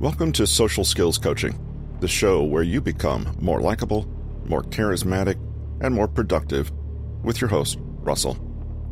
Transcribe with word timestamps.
Welcome 0.00 0.32
to 0.32 0.46
Social 0.46 0.82
Skills 0.82 1.18
Coaching, 1.18 1.60
the 2.00 2.08
show 2.08 2.42
where 2.42 2.62
you 2.62 2.80
become 2.80 3.36
more 3.38 3.60
likable, 3.60 4.08
more 4.46 4.62
charismatic, 4.62 5.34
and 5.82 5.94
more 5.94 6.08
productive 6.08 6.72
with 7.22 7.42
your 7.42 7.50
host, 7.50 7.78
Russell. 7.82 8.38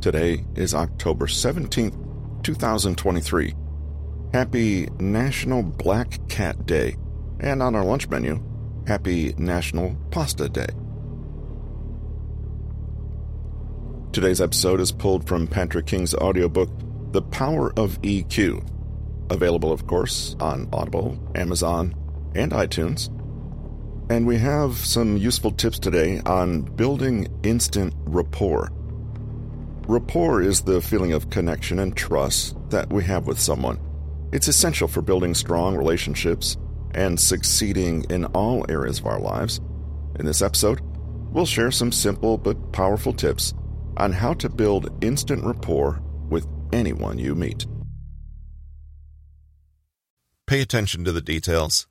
Today 0.03 0.45
is 0.55 0.75
October 0.75 1.27
17th, 1.27 2.43
2023. 2.43 3.55
Happy 4.35 4.87
National 4.99 5.63
Black 5.63 6.29
Cat 6.29 6.67
Day, 6.67 6.99
and 7.41 7.63
on 7.63 7.75
our 7.75 7.87
lunch 7.87 8.07
menu, 8.11 8.45
Happy 8.87 9.33
National 9.39 9.97
Pasta 10.11 10.47
Day. 10.51 10.69
Today's 14.13 14.43
episode 14.43 14.79
is 14.79 14.93
pulled 14.93 15.27
from 15.27 15.47
Patrick 15.47 15.87
King's 15.87 16.15
audiobook, 16.15 16.69
The 17.13 17.23
Power 17.23 17.73
of 17.79 17.99
EQ, 18.03 18.63
available, 19.31 19.73
of 19.73 19.87
course, 19.87 20.37
on 20.41 20.69
Audible, 20.73 21.19
Amazon, 21.35 21.95
and 22.35 22.53
iTunes. 22.53 23.09
And 24.11 24.27
we 24.27 24.39
have 24.39 24.77
some 24.77 25.17
useful 25.17 25.51
tips 25.51 25.79
today 25.79 26.21
on 26.25 26.63
building 26.63 27.29
instant 27.43 27.95
rapport. 28.07 28.71
Rapport 29.87 30.43
is 30.43 30.63
the 30.63 30.81
feeling 30.81 31.13
of 31.13 31.31
connection 31.31 31.79
and 31.79 31.97
trust 31.97 32.57
that 32.71 32.93
we 32.93 33.05
have 33.05 33.27
with 33.27 33.39
someone. 33.39 33.79
It's 34.33 34.49
essential 34.49 34.89
for 34.89 35.03
building 35.03 35.35
strong 35.35 35.77
relationships 35.77 36.57
and 36.95 37.19
succeeding 37.19 38.05
in 38.11 38.25
all 38.27 38.65
areas 38.69 38.99
of 38.99 39.07
our 39.07 39.21
lives. 39.21 39.61
In 40.19 40.27
this 40.27 40.43
episode, 40.43 40.81
we'll 41.33 41.47
share 41.47 41.71
some 41.71 41.93
simple 41.93 42.39
but 42.39 42.73
powerful 42.73 43.13
tips 43.13 43.55
on 43.97 44.13
how 44.13 44.35
to 44.35 44.49
build 44.49 45.05
instant 45.05 45.45
rapport 45.45 46.01
with 46.29 46.47
anyone 46.73 47.19
you 47.19 47.35
meet. 47.35 47.67
Pay 50.49 50.63
attention 50.63 51.05
to 51.05 51.13
the 51.13 51.21
details. 51.21 51.87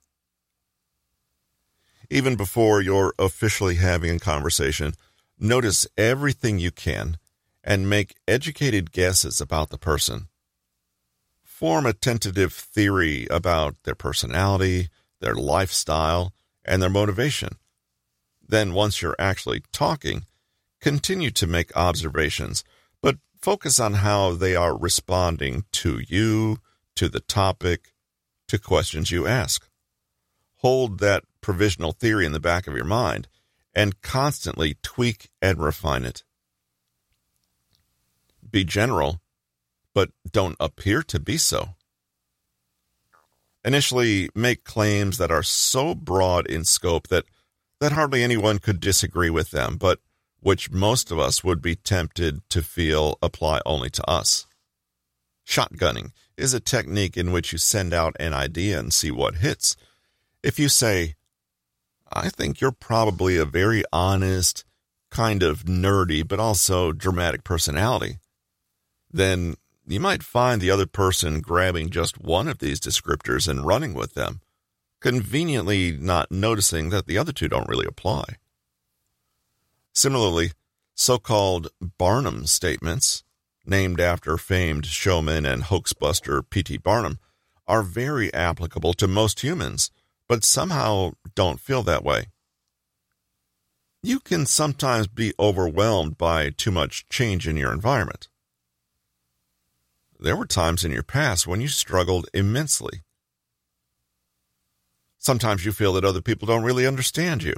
Even 2.09 2.35
before 2.35 2.81
you're 2.81 3.13
officially 3.19 3.75
having 3.75 4.15
a 4.15 4.19
conversation, 4.19 4.95
notice 5.39 5.85
everything 5.95 6.57
you 6.57 6.71
can 6.71 7.19
and 7.63 7.87
make 7.87 8.15
educated 8.27 8.91
guesses 8.91 9.39
about 9.39 9.69
the 9.69 9.77
person. 9.77 10.27
Form 11.43 11.85
a 11.85 11.93
tentative 11.93 12.51
theory 12.51 13.27
about 13.29 13.75
their 13.83 13.93
personality, 13.93 14.89
their 15.19 15.35
lifestyle, 15.35 16.33
and 16.65 16.81
their 16.81 16.89
motivation. 16.89 17.57
Then, 18.41 18.73
once 18.73 19.03
you're 19.03 19.15
actually 19.19 19.61
talking, 19.71 20.25
continue 20.81 21.29
to 21.29 21.45
make 21.45 21.77
observations, 21.77 22.63
but 23.03 23.17
focus 23.39 23.79
on 23.79 23.93
how 23.93 24.31
they 24.31 24.55
are 24.55 24.75
responding 24.75 25.65
to 25.73 26.01
you, 26.07 26.57
to 26.95 27.07
the 27.07 27.19
topic, 27.19 27.93
to 28.47 28.57
questions 28.57 29.11
you 29.11 29.27
ask. 29.27 29.67
Hold 30.57 30.99
that 30.99 31.23
provisional 31.41 31.91
theory 31.91 32.25
in 32.25 32.31
the 32.31 32.39
back 32.39 32.67
of 32.67 32.75
your 32.75 32.85
mind 32.85 33.27
and 33.73 34.01
constantly 34.01 34.77
tweak 34.81 35.29
and 35.41 35.59
refine 35.59 36.03
it. 36.03 36.23
Be 38.49 38.63
general, 38.63 39.21
but 39.93 40.09
don't 40.29 40.55
appear 40.59 41.03
to 41.03 41.19
be 41.19 41.37
so. 41.37 41.75
Initially, 43.63 44.29
make 44.33 44.63
claims 44.63 45.17
that 45.17 45.31
are 45.31 45.43
so 45.43 45.93
broad 45.93 46.47
in 46.47 46.63
scope 46.63 47.07
that, 47.09 47.25
that 47.79 47.91
hardly 47.91 48.23
anyone 48.23 48.59
could 48.59 48.79
disagree 48.79 49.29
with 49.29 49.51
them, 49.51 49.77
but 49.77 49.99
which 50.39 50.71
most 50.71 51.11
of 51.11 51.19
us 51.19 51.43
would 51.43 51.61
be 51.61 51.75
tempted 51.75 52.41
to 52.49 52.61
feel 52.61 53.17
apply 53.21 53.59
only 53.65 53.89
to 53.89 54.09
us. 54.09 54.47
Shotgunning 55.45 56.11
is 56.37 56.53
a 56.53 56.59
technique 56.59 57.17
in 57.17 57.31
which 57.31 57.51
you 57.51 57.57
send 57.57 57.93
out 57.93 58.15
an 58.19 58.33
idea 58.33 58.79
and 58.79 58.93
see 58.93 59.11
what 59.11 59.35
hits. 59.35 59.75
If 60.43 60.59
you 60.59 60.69
say, 60.69 61.15
I 62.11 62.29
think 62.29 62.61
you're 62.61 62.71
probably 62.71 63.37
a 63.37 63.45
very 63.45 63.83
honest, 63.91 64.63
kind 65.09 65.43
of 65.43 65.63
nerdy, 65.63 66.25
but 66.27 66.39
also 66.39 66.91
dramatic 66.91 67.43
personality, 67.43 68.19
then 69.11 69.55
you 69.87 69.99
might 69.99 70.23
find 70.23 70.61
the 70.61 70.71
other 70.71 70.85
person 70.85 71.41
grabbing 71.41 71.89
just 71.89 72.19
one 72.19 72.47
of 72.47 72.59
these 72.59 72.79
descriptors 72.79 73.47
and 73.47 73.65
running 73.65 73.93
with 73.93 74.13
them, 74.13 74.41
conveniently 74.99 75.93
not 75.93 76.31
noticing 76.31 76.89
that 76.89 77.07
the 77.07 77.17
other 77.17 77.31
two 77.31 77.47
don't 77.47 77.69
really 77.69 77.87
apply. 77.87 78.23
Similarly, 79.93 80.51
so 80.93 81.17
called 81.17 81.69
Barnum 81.79 82.45
statements, 82.45 83.23
named 83.67 83.99
after 83.99 84.37
famed 84.37 84.85
showman 84.85 85.45
and 85.45 85.63
hoaxbuster 85.63 86.41
P.T. 86.49 86.77
Barnum, 86.77 87.19
are 87.67 87.83
very 87.83 88.33
applicable 88.33 88.93
to 88.93 89.07
most 89.07 89.41
humans, 89.41 89.91
but 90.27 90.43
somehow 90.43 91.11
don't 91.35 91.59
feel 91.59 91.83
that 91.83 92.03
way. 92.03 92.27
You 94.01 94.19
can 94.19 94.45
sometimes 94.45 95.07
be 95.07 95.33
overwhelmed 95.37 96.17
by 96.17 96.51
too 96.51 96.71
much 96.71 97.07
change 97.09 97.47
in 97.47 97.57
your 97.57 97.73
environment. 97.73 98.29
There 100.19 100.37
were 100.37 100.45
times 100.45 100.85
in 100.85 100.91
your 100.91 101.03
past 101.03 101.45
when 101.45 101.61
you 101.61 101.67
struggled 101.67 102.27
immensely. 102.33 103.01
Sometimes 105.17 105.65
you 105.65 105.71
feel 105.71 105.93
that 105.93 106.05
other 106.05 106.21
people 106.21 106.47
don't 106.47 106.63
really 106.63 106.87
understand 106.87 107.43
you. 107.43 107.55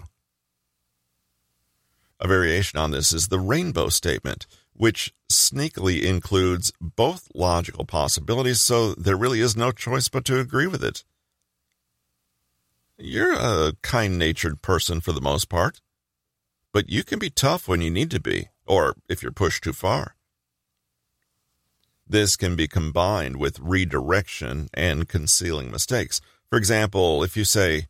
A 2.19 2.27
variation 2.27 2.79
on 2.79 2.91
this 2.91 3.13
is 3.13 3.27
the 3.27 3.39
rainbow 3.39 3.89
statement, 3.89 4.45
which 4.79 5.13
sneakily 5.29 6.01
includes 6.03 6.71
both 6.79 7.27
logical 7.35 7.83
possibilities, 7.83 8.61
so 8.61 8.93
there 8.93 9.17
really 9.17 9.41
is 9.41 9.57
no 9.57 9.73
choice 9.73 10.07
but 10.07 10.23
to 10.23 10.39
agree 10.39 10.67
with 10.67 10.81
it. 10.81 11.03
You're 12.97 13.33
a 13.33 13.73
kind 13.81 14.17
natured 14.17 14.61
person 14.61 15.01
for 15.01 15.11
the 15.11 15.19
most 15.19 15.49
part, 15.49 15.81
but 16.71 16.89
you 16.89 17.03
can 17.03 17.19
be 17.19 17.29
tough 17.29 17.67
when 17.67 17.81
you 17.81 17.91
need 17.91 18.09
to 18.11 18.21
be, 18.21 18.47
or 18.65 18.95
if 19.09 19.21
you're 19.21 19.33
pushed 19.33 19.65
too 19.65 19.73
far. 19.73 20.15
This 22.07 22.37
can 22.37 22.55
be 22.55 22.69
combined 22.69 23.35
with 23.35 23.59
redirection 23.59 24.69
and 24.73 25.09
concealing 25.09 25.71
mistakes. 25.71 26.21
For 26.49 26.57
example, 26.57 27.21
if 27.21 27.35
you 27.35 27.43
say, 27.43 27.87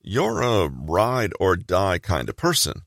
You're 0.00 0.40
a 0.40 0.68
ride 0.68 1.34
or 1.38 1.54
die 1.54 1.98
kind 1.98 2.30
of 2.30 2.36
person, 2.38 2.80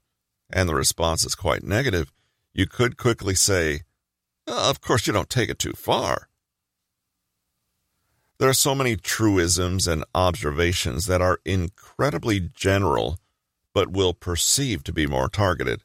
and 0.50 0.68
the 0.68 0.74
response 0.74 1.24
is 1.24 1.36
quite 1.36 1.64
negative, 1.64 2.12
you 2.58 2.66
could 2.66 2.98
quickly 2.98 3.36
say, 3.36 3.84
Of 4.48 4.82
course, 4.82 5.06
you 5.06 5.14
don't 5.14 5.30
take 5.30 5.50
it 5.50 5.60
too 5.60 5.74
far. 5.74 6.28
There 8.40 8.50
are 8.50 8.54
so 8.54 8.74
many 8.76 8.96
truisms 8.96 9.88
and 9.88 10.04
observations 10.14 11.06
that 11.06 11.22
are 11.22 11.40
incredibly 11.46 12.40
general, 12.40 13.20
but 13.74 13.92
will 13.92 14.14
perceive 14.14 14.84
to 14.84 14.94
be 14.94 15.06
more 15.06 15.30
targeted. 15.30 15.84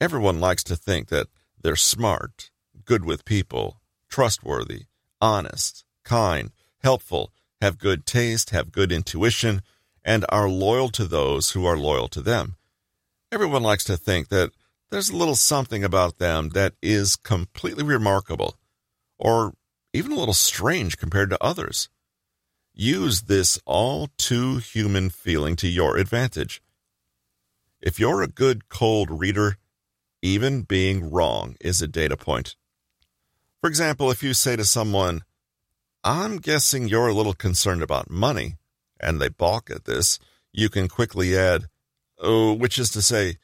Everyone 0.00 0.38
likes 0.38 0.62
to 0.64 0.76
think 0.76 1.08
that 1.08 1.26
they're 1.60 1.76
smart, 1.76 2.50
good 2.84 3.04
with 3.04 3.24
people, 3.24 3.80
trustworthy, 4.08 4.84
honest, 5.20 5.84
kind, 6.04 6.52
helpful, 6.82 7.32
have 7.60 7.78
good 7.78 8.06
taste, 8.06 8.50
have 8.50 8.70
good 8.70 8.92
intuition, 8.92 9.62
and 10.04 10.24
are 10.28 10.48
loyal 10.48 10.88
to 10.90 11.04
those 11.04 11.50
who 11.50 11.66
are 11.66 11.76
loyal 11.76 12.06
to 12.08 12.20
them. 12.20 12.54
Everyone 13.32 13.62
likes 13.62 13.84
to 13.84 13.96
think 13.96 14.28
that 14.28 14.52
there's 14.90 15.10
a 15.10 15.16
little 15.16 15.36
something 15.36 15.84
about 15.84 16.18
them 16.18 16.50
that 16.50 16.74
is 16.82 17.16
completely 17.16 17.84
remarkable, 17.84 18.56
or 19.18 19.54
even 19.92 20.12
a 20.12 20.16
little 20.16 20.34
strange 20.34 20.96
compared 20.96 21.30
to 21.30 21.42
others. 21.42 21.88
Use 22.74 23.22
this 23.22 23.58
all 23.66 24.08
too 24.16 24.58
human 24.58 25.10
feeling 25.10 25.56
to 25.56 25.68
your 25.68 25.96
advantage. 25.96 26.62
If 27.80 27.98
you're 27.98 28.22
a 28.22 28.28
good 28.28 28.68
cold 28.68 29.10
reader, 29.10 29.56
even 30.22 30.62
being 30.62 31.10
wrong 31.10 31.56
is 31.60 31.82
a 31.82 31.88
data 31.88 32.16
point. 32.16 32.56
For 33.60 33.68
example, 33.68 34.10
if 34.10 34.22
you 34.22 34.34
say 34.34 34.56
to 34.56 34.64
someone, 34.64 35.22
I'm 36.04 36.38
guessing 36.38 36.88
you're 36.88 37.08
a 37.08 37.14
little 37.14 37.34
concerned 37.34 37.82
about 37.82 38.10
money, 38.10 38.54
and 39.00 39.20
they 39.20 39.28
balk 39.28 39.70
at 39.70 39.84
this, 39.84 40.18
you 40.52 40.68
can 40.68 40.88
quickly 40.88 41.36
add, 41.36 41.66
Oh, 42.20 42.52
which 42.52 42.78
is 42.78 42.90
to 42.90 43.02
say, 43.02 43.36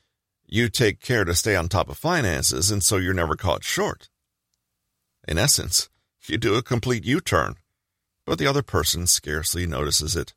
you 0.47 0.69
take 0.69 1.01
care 1.01 1.25
to 1.25 1.35
stay 1.35 1.57
on 1.57 1.69
top 1.69 1.89
of 1.89 1.99
finances, 1.99 2.71
and 2.71 2.83
so 2.83 2.97
you're 2.97 3.15
never 3.15 3.37
caught 3.37 3.65
short. 3.65 4.09
In 5.27 5.39
essence, 5.39 5.89
you 6.27 6.39
do 6.39 6.55
a 6.55 6.63
complete 6.63 7.05
U 7.05 7.21
turn, 7.21 7.57
but 8.25 8.39
the 8.39 8.47
other 8.47 8.63
person 8.63 9.07
scarcely 9.07 9.67
notices 9.67 10.17
it. 10.17 10.35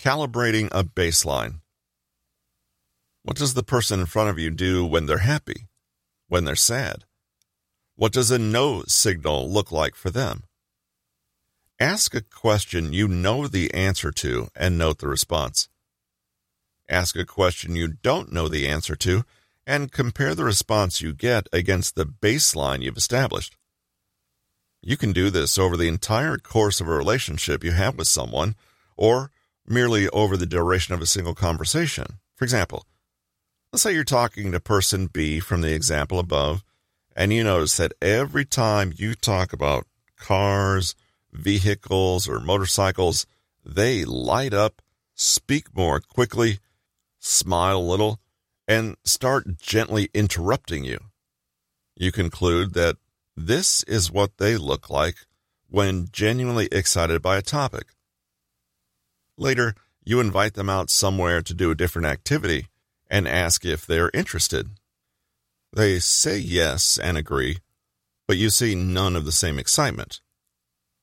Calibrating 0.00 0.68
a 0.70 0.84
baseline. 0.84 1.60
What 3.22 3.36
does 3.36 3.54
the 3.54 3.62
person 3.62 4.00
in 4.00 4.06
front 4.06 4.30
of 4.30 4.38
you 4.38 4.50
do 4.50 4.86
when 4.86 5.06
they're 5.06 5.18
happy? 5.18 5.68
When 6.28 6.44
they're 6.44 6.56
sad? 6.56 7.04
What 7.96 8.12
does 8.12 8.30
a 8.30 8.38
no 8.38 8.84
signal 8.86 9.50
look 9.50 9.72
like 9.72 9.94
for 9.94 10.10
them? 10.10 10.44
Ask 11.80 12.14
a 12.14 12.22
question 12.22 12.92
you 12.92 13.08
know 13.08 13.46
the 13.46 13.72
answer 13.74 14.10
to 14.12 14.48
and 14.54 14.78
note 14.78 14.98
the 14.98 15.08
response. 15.08 15.68
Ask 16.88 17.16
a 17.16 17.24
question 17.24 17.76
you 17.76 17.88
don't 17.88 18.32
know 18.32 18.48
the 18.48 18.66
answer 18.66 18.96
to 18.96 19.24
and 19.66 19.92
compare 19.92 20.34
the 20.34 20.44
response 20.44 21.02
you 21.02 21.12
get 21.12 21.46
against 21.52 21.94
the 21.94 22.06
baseline 22.06 22.80
you've 22.80 22.96
established. 22.96 23.56
You 24.80 24.96
can 24.96 25.12
do 25.12 25.28
this 25.28 25.58
over 25.58 25.76
the 25.76 25.88
entire 25.88 26.38
course 26.38 26.80
of 26.80 26.88
a 26.88 26.92
relationship 26.92 27.62
you 27.62 27.72
have 27.72 27.98
with 27.98 28.08
someone, 28.08 28.54
or 28.96 29.30
merely 29.66 30.08
over 30.08 30.36
the 30.36 30.46
duration 30.46 30.94
of 30.94 31.02
a 31.02 31.06
single 31.06 31.34
conversation. 31.34 32.06
For 32.36 32.44
example, 32.44 32.86
let's 33.72 33.82
say 33.82 33.92
you're 33.92 34.04
talking 34.04 34.52
to 34.52 34.60
person 34.60 35.08
B 35.08 35.40
from 35.40 35.60
the 35.60 35.74
example 35.74 36.18
above, 36.18 36.64
and 37.14 37.32
you 37.32 37.44
notice 37.44 37.76
that 37.76 37.92
every 38.00 38.46
time 38.46 38.94
you 38.96 39.14
talk 39.14 39.52
about 39.52 39.86
cars, 40.16 40.94
vehicles, 41.32 42.26
or 42.26 42.40
motorcycles, 42.40 43.26
they 43.66 44.04
light 44.06 44.54
up, 44.54 44.80
speak 45.14 45.76
more 45.76 46.00
quickly, 46.00 46.60
smile 47.18 47.78
a 47.78 47.80
little, 47.80 48.20
and 48.66 48.96
start 49.04 49.58
gently 49.58 50.10
interrupting 50.12 50.84
you. 50.84 50.98
You 51.96 52.12
conclude 52.12 52.74
that 52.74 52.96
this 53.36 53.82
is 53.84 54.12
what 54.12 54.38
they 54.38 54.56
look 54.56 54.90
like 54.90 55.16
when 55.68 56.08
genuinely 56.12 56.68
excited 56.70 57.22
by 57.22 57.36
a 57.36 57.42
topic. 57.42 57.88
Later, 59.36 59.74
you 60.04 60.20
invite 60.20 60.54
them 60.54 60.68
out 60.68 60.90
somewhere 60.90 61.42
to 61.42 61.54
do 61.54 61.70
a 61.70 61.74
different 61.74 62.06
activity 62.06 62.68
and 63.08 63.26
ask 63.28 63.64
if 63.64 63.86
they're 63.86 64.10
interested. 64.14 64.70
They 65.72 65.98
say 65.98 66.38
yes 66.38 66.98
and 66.98 67.16
agree, 67.16 67.58
but 68.26 68.36
you 68.36 68.50
see 68.50 68.74
none 68.74 69.16
of 69.16 69.24
the 69.24 69.32
same 69.32 69.58
excitement. 69.58 70.20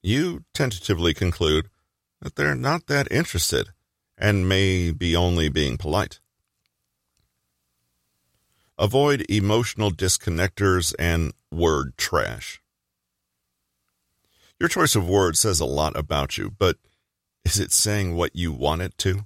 You 0.01 0.43
tentatively 0.53 1.13
conclude 1.13 1.69
that 2.21 2.35
they're 2.35 2.55
not 2.55 2.87
that 2.87 3.11
interested 3.11 3.69
and 4.17 4.47
may 4.47 4.91
be 4.91 5.15
only 5.15 5.49
being 5.49 5.77
polite. 5.77 6.19
Avoid 8.77 9.25
emotional 9.29 9.91
disconnectors 9.91 10.93
and 10.99 11.33
word 11.51 11.97
trash. 11.97 12.61
Your 14.59 14.69
choice 14.69 14.95
of 14.95 15.07
words 15.07 15.39
says 15.39 15.59
a 15.59 15.65
lot 15.65 15.97
about 15.97 16.37
you, 16.37 16.51
but 16.57 16.77
is 17.43 17.59
it 17.59 17.71
saying 17.71 18.15
what 18.15 18.35
you 18.35 18.51
want 18.51 18.81
it 18.81 18.97
to? 18.99 19.25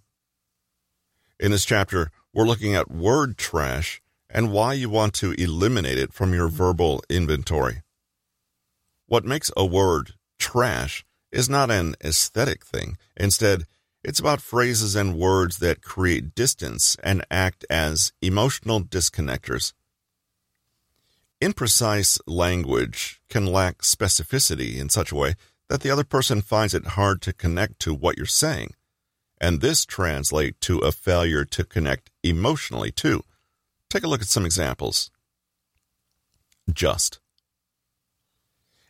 In 1.39 1.51
this 1.51 1.65
chapter, 1.65 2.11
we're 2.33 2.45
looking 2.45 2.75
at 2.75 2.91
word 2.91 3.37
trash 3.37 4.01
and 4.29 4.51
why 4.51 4.73
you 4.73 4.89
want 4.89 5.13
to 5.15 5.31
eliminate 5.33 5.97
it 5.97 6.13
from 6.13 6.33
your 6.33 6.47
verbal 6.47 7.01
inventory. 7.09 7.81
What 9.07 9.25
makes 9.25 9.51
a 9.57 9.65
word 9.65 10.13
trash 10.37 11.05
is 11.31 11.49
not 11.49 11.71
an 11.71 11.95
aesthetic 12.03 12.65
thing. 12.65 12.97
Instead, 13.17 13.65
it's 14.03 14.19
about 14.19 14.41
phrases 14.41 14.95
and 14.95 15.17
words 15.17 15.57
that 15.57 15.81
create 15.81 16.35
distance 16.35 16.95
and 17.03 17.25
act 17.29 17.65
as 17.69 18.13
emotional 18.21 18.81
disconnectors. 18.81 19.73
Imprecise 21.41 22.19
language 22.25 23.21
can 23.29 23.45
lack 23.45 23.79
specificity 23.79 24.77
in 24.77 24.89
such 24.89 25.11
a 25.11 25.15
way 25.15 25.35
that 25.69 25.81
the 25.81 25.91
other 25.91 26.03
person 26.03 26.41
finds 26.41 26.73
it 26.73 26.87
hard 26.87 27.21
to 27.21 27.33
connect 27.33 27.79
to 27.79 27.93
what 27.93 28.17
you're 28.17 28.25
saying. 28.25 28.73
And 29.39 29.61
this 29.61 29.85
translates 29.85 30.57
to 30.61 30.79
a 30.79 30.91
failure 30.91 31.45
to 31.45 31.63
connect 31.63 32.09
emotionally 32.23 32.91
too. 32.91 33.23
Take 33.89 34.03
a 34.03 34.07
look 34.07 34.21
at 34.21 34.27
some 34.27 34.45
examples. 34.45 35.11
Just. 36.71 37.19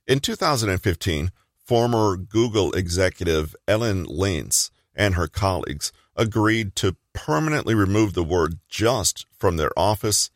In 0.07 0.19
2015, 0.19 1.31
former 1.63 2.17
Google 2.17 2.71
executive 2.71 3.55
Ellen 3.67 4.05
Leanse 4.07 4.71
and 4.99 5.15
her 5.15 5.27
colleagues 5.27 5.93
agreed 6.15 6.75
to 6.75 6.97
permanently 7.13 7.73
remove 7.73 8.13
the 8.13 8.23
word 8.23 8.59
just 8.67 9.25
from 9.31 9.55
their 9.55 9.71
office 9.79 10.29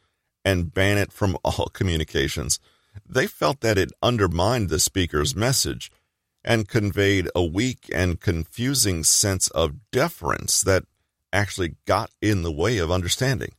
and 0.45 0.74
ban 0.74 0.98
it 0.98 1.12
from 1.12 1.38
all 1.44 1.68
communications. 1.74 2.60
They 3.07 3.27
felt 3.27 3.60
that 3.60 3.77
it 3.77 3.92
undermined 4.01 4.69
the 4.69 4.80
speaker's 4.80 5.36
message 5.36 5.92
and 6.45 6.68
conveyed 6.68 7.30
a 7.36 7.44
weak 7.44 7.89
and 7.94 8.19
confusing 8.19 9.04
sense 9.04 9.50
of 9.50 9.92
deference 9.92 10.62
that 10.62 10.83
actually 11.31 11.75
got 11.86 12.12
in 12.21 12.44
the 12.44 12.51
way 12.51 12.77
of 12.77 12.92
understanding. 12.92 13.54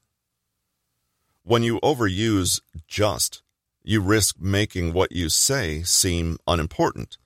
When 1.43 1.63
you 1.63 1.81
overuse 1.81 2.61
just, 2.87 3.43
you 3.83 4.01
risk 4.01 4.37
making 4.41 4.95
what 4.95 5.13
you 5.13 5.29
say 5.29 5.83
seem 5.83 6.39
unimportant. 6.47 7.19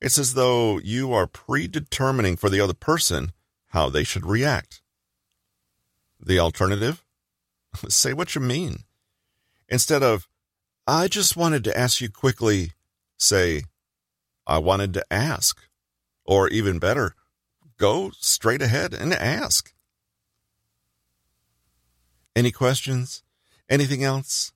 It's 0.00 0.18
as 0.18 0.34
though 0.34 0.78
you 0.78 1.12
are 1.12 1.26
predetermining 1.26 2.36
for 2.36 2.50
the 2.50 2.60
other 2.60 2.74
person 2.74 3.32
how 3.68 3.88
they 3.88 4.04
should 4.04 4.26
react. 4.26 4.82
The 6.20 6.38
alternative? 6.38 7.04
Say 7.88 8.12
what 8.12 8.34
you 8.34 8.40
mean. 8.40 8.84
Instead 9.68 10.02
of, 10.02 10.28
I 10.86 11.08
just 11.08 11.36
wanted 11.36 11.64
to 11.64 11.76
ask 11.76 12.00
you 12.00 12.08
quickly, 12.08 12.72
say, 13.18 13.64
I 14.46 14.58
wanted 14.58 14.94
to 14.94 15.04
ask. 15.10 15.60
Or 16.24 16.48
even 16.48 16.78
better, 16.78 17.14
go 17.76 18.10
straight 18.18 18.62
ahead 18.62 18.94
and 18.94 19.12
ask. 19.12 19.72
Any 22.34 22.52
questions? 22.52 23.22
Anything 23.68 24.04
else? 24.04 24.52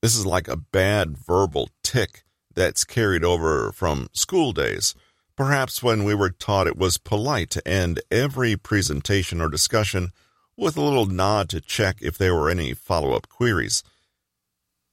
This 0.00 0.16
is 0.16 0.26
like 0.26 0.48
a 0.48 0.56
bad 0.56 1.16
verbal 1.16 1.70
tic 1.82 2.24
that's 2.54 2.84
carried 2.84 3.24
over 3.24 3.72
from 3.72 4.08
school 4.12 4.52
days, 4.52 4.94
perhaps 5.36 5.82
when 5.82 6.04
we 6.04 6.14
were 6.14 6.30
taught 6.30 6.66
it 6.66 6.76
was 6.76 6.98
polite 6.98 7.50
to 7.50 7.66
end 7.66 8.00
every 8.10 8.56
presentation 8.56 9.40
or 9.40 9.48
discussion 9.48 10.12
with 10.56 10.76
a 10.76 10.82
little 10.82 11.06
nod 11.06 11.48
to 11.48 11.60
check 11.60 11.98
if 12.00 12.18
there 12.18 12.34
were 12.34 12.50
any 12.50 12.74
follow 12.74 13.12
up 13.14 13.28
queries. 13.28 13.82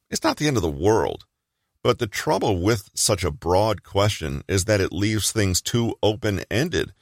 It's 0.09 0.23
not 0.23 0.37
the 0.37 0.47
end 0.47 0.57
of 0.57 0.63
the 0.63 0.69
world, 0.69 1.25
but 1.83 1.99
the 1.99 2.07
trouble 2.07 2.61
with 2.61 2.89
such 2.93 3.23
a 3.23 3.31
broad 3.31 3.83
question 3.83 4.43
is 4.47 4.65
that 4.65 4.81
it 4.81 4.91
leaves 4.91 5.31
things 5.31 5.61
too 5.61 5.95
open 6.01 6.43
ended 6.49 6.93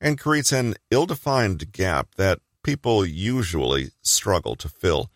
and 0.00 0.18
creates 0.18 0.52
an 0.52 0.74
ill 0.90 1.06
defined 1.06 1.72
gap 1.72 2.14
that 2.16 2.40
people 2.62 3.04
usually 3.04 3.90
struggle 4.02 4.56
to 4.56 4.68
fill. 4.68 5.10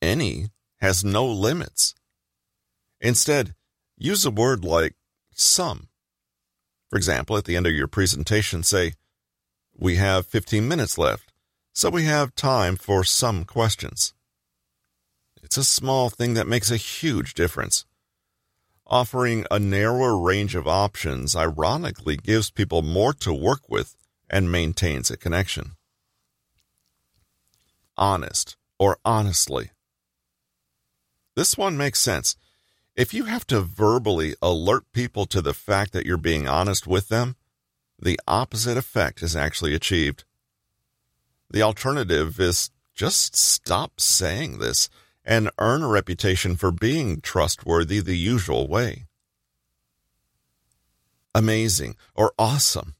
Any 0.00 0.48
has 0.80 1.04
no 1.04 1.26
limits. 1.26 1.94
Instead, 3.00 3.54
use 3.96 4.24
a 4.24 4.30
word 4.30 4.64
like 4.64 4.94
some. 5.32 5.88
For 6.88 6.96
example, 6.96 7.36
at 7.36 7.44
the 7.44 7.56
end 7.56 7.66
of 7.66 7.74
your 7.74 7.88
presentation, 7.88 8.62
say, 8.62 8.94
We 9.74 9.96
have 9.96 10.26
15 10.26 10.66
minutes 10.66 10.98
left, 10.98 11.32
so 11.72 11.90
we 11.90 12.04
have 12.04 12.34
time 12.34 12.76
for 12.76 13.04
some 13.04 13.44
questions. 13.44 14.14
It's 15.42 15.56
a 15.56 15.64
small 15.64 16.10
thing 16.10 16.34
that 16.34 16.48
makes 16.48 16.70
a 16.70 16.76
huge 16.76 17.34
difference. 17.34 17.84
Offering 18.86 19.44
a 19.50 19.58
narrower 19.58 20.16
range 20.16 20.54
of 20.54 20.68
options 20.68 21.34
ironically 21.34 22.16
gives 22.16 22.50
people 22.50 22.82
more 22.82 23.12
to 23.14 23.32
work 23.32 23.68
with 23.68 23.96
and 24.30 24.50
maintains 24.50 25.10
a 25.10 25.16
connection. 25.16 25.72
Honest 27.96 28.56
or 28.78 28.98
honestly. 29.04 29.70
This 31.34 31.56
one 31.56 31.76
makes 31.76 32.00
sense. 32.00 32.36
If 32.96 33.12
you 33.12 33.24
have 33.24 33.46
to 33.48 33.60
verbally 33.60 34.34
alert 34.40 34.90
people 34.92 35.26
to 35.26 35.42
the 35.42 35.52
fact 35.52 35.92
that 35.92 36.06
you're 36.06 36.16
being 36.16 36.48
honest 36.48 36.86
with 36.86 37.08
them, 37.08 37.36
the 38.00 38.18
opposite 38.26 38.78
effect 38.78 39.22
is 39.22 39.36
actually 39.36 39.74
achieved. 39.74 40.24
The 41.50 41.60
alternative 41.60 42.40
is 42.40 42.70
just 42.94 43.36
stop 43.36 44.00
saying 44.00 44.58
this 44.58 44.88
and 45.26 45.50
earn 45.58 45.82
a 45.82 45.88
reputation 45.88 46.56
for 46.56 46.70
being 46.70 47.20
trustworthy 47.20 48.00
the 48.00 48.16
usual 48.16 48.66
way. 48.66 49.04
Amazing 51.34 51.96
or 52.14 52.32
awesome. 52.38 52.94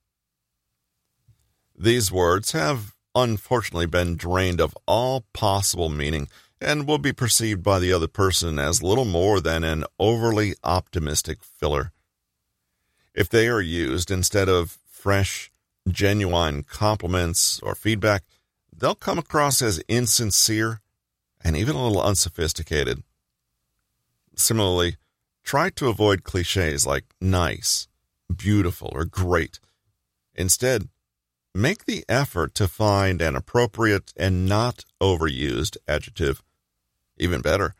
These 1.74 2.12
words 2.12 2.52
have 2.52 2.94
unfortunately 3.14 3.86
been 3.86 4.16
drained 4.16 4.60
of 4.60 4.76
all 4.86 5.24
possible 5.32 5.88
meaning 5.88 6.28
and 6.66 6.86
will 6.86 6.98
be 6.98 7.12
perceived 7.12 7.62
by 7.62 7.78
the 7.78 7.92
other 7.92 8.08
person 8.08 8.58
as 8.58 8.82
little 8.82 9.04
more 9.04 9.40
than 9.40 9.62
an 9.62 9.84
overly 10.00 10.54
optimistic 10.64 11.38
filler. 11.44 11.92
If 13.14 13.28
they 13.28 13.46
are 13.46 13.60
used 13.60 14.10
instead 14.10 14.48
of 14.48 14.78
fresh, 14.90 15.52
genuine 15.88 16.64
compliments 16.64 17.60
or 17.60 17.76
feedback, 17.76 18.24
they'll 18.76 18.96
come 18.96 19.16
across 19.16 19.62
as 19.62 19.82
insincere 19.88 20.80
and 21.42 21.56
even 21.56 21.76
a 21.76 21.86
little 21.86 22.02
unsophisticated. 22.02 23.04
Similarly, 24.34 24.96
try 25.44 25.70
to 25.70 25.88
avoid 25.88 26.24
cliches 26.24 26.84
like 26.84 27.04
nice, 27.20 27.86
beautiful, 28.34 28.90
or 28.92 29.04
great. 29.04 29.60
Instead, 30.34 30.88
make 31.54 31.84
the 31.84 32.04
effort 32.08 32.54
to 32.56 32.66
find 32.66 33.22
an 33.22 33.36
appropriate 33.36 34.12
and 34.16 34.46
not 34.46 34.84
overused 35.00 35.76
adjective. 35.86 36.42
Even 37.16 37.40
better, 37.40 37.74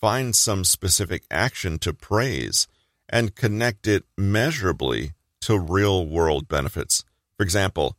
find 0.00 0.34
some 0.34 0.64
specific 0.64 1.22
action 1.30 1.78
to 1.78 1.92
praise 1.92 2.66
and 3.08 3.34
connect 3.34 3.86
it 3.86 4.04
measurably 4.16 5.12
to 5.42 5.58
real 5.58 6.06
world 6.06 6.48
benefits. 6.48 7.04
For 7.36 7.42
example, 7.42 7.96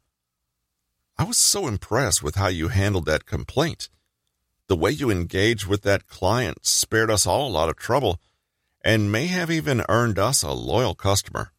I 1.18 1.24
was 1.24 1.38
so 1.38 1.68
impressed 1.68 2.24
with 2.24 2.36
how 2.36 2.48
you 2.48 2.70
handled 2.70 3.06
that 3.06 3.26
complaint. 3.26 3.90
The 4.68 4.76
way 4.76 4.92
you 4.92 5.12
engaged 5.12 5.68
with 5.68 5.84
that 5.84 6.08
client 6.08 6.66
spared 6.66 7.12
us 7.12 7.28
all 7.28 7.48
a 7.48 7.52
lot 7.52 7.70
of 7.70 7.76
trouble, 7.76 8.20
and 8.84 9.12
may 9.12 9.28
have 9.28 9.52
even 9.52 9.84
earned 9.88 10.18
us 10.18 10.44
a 10.44 10.52
loyal 10.52 10.96
customer. 10.96 11.52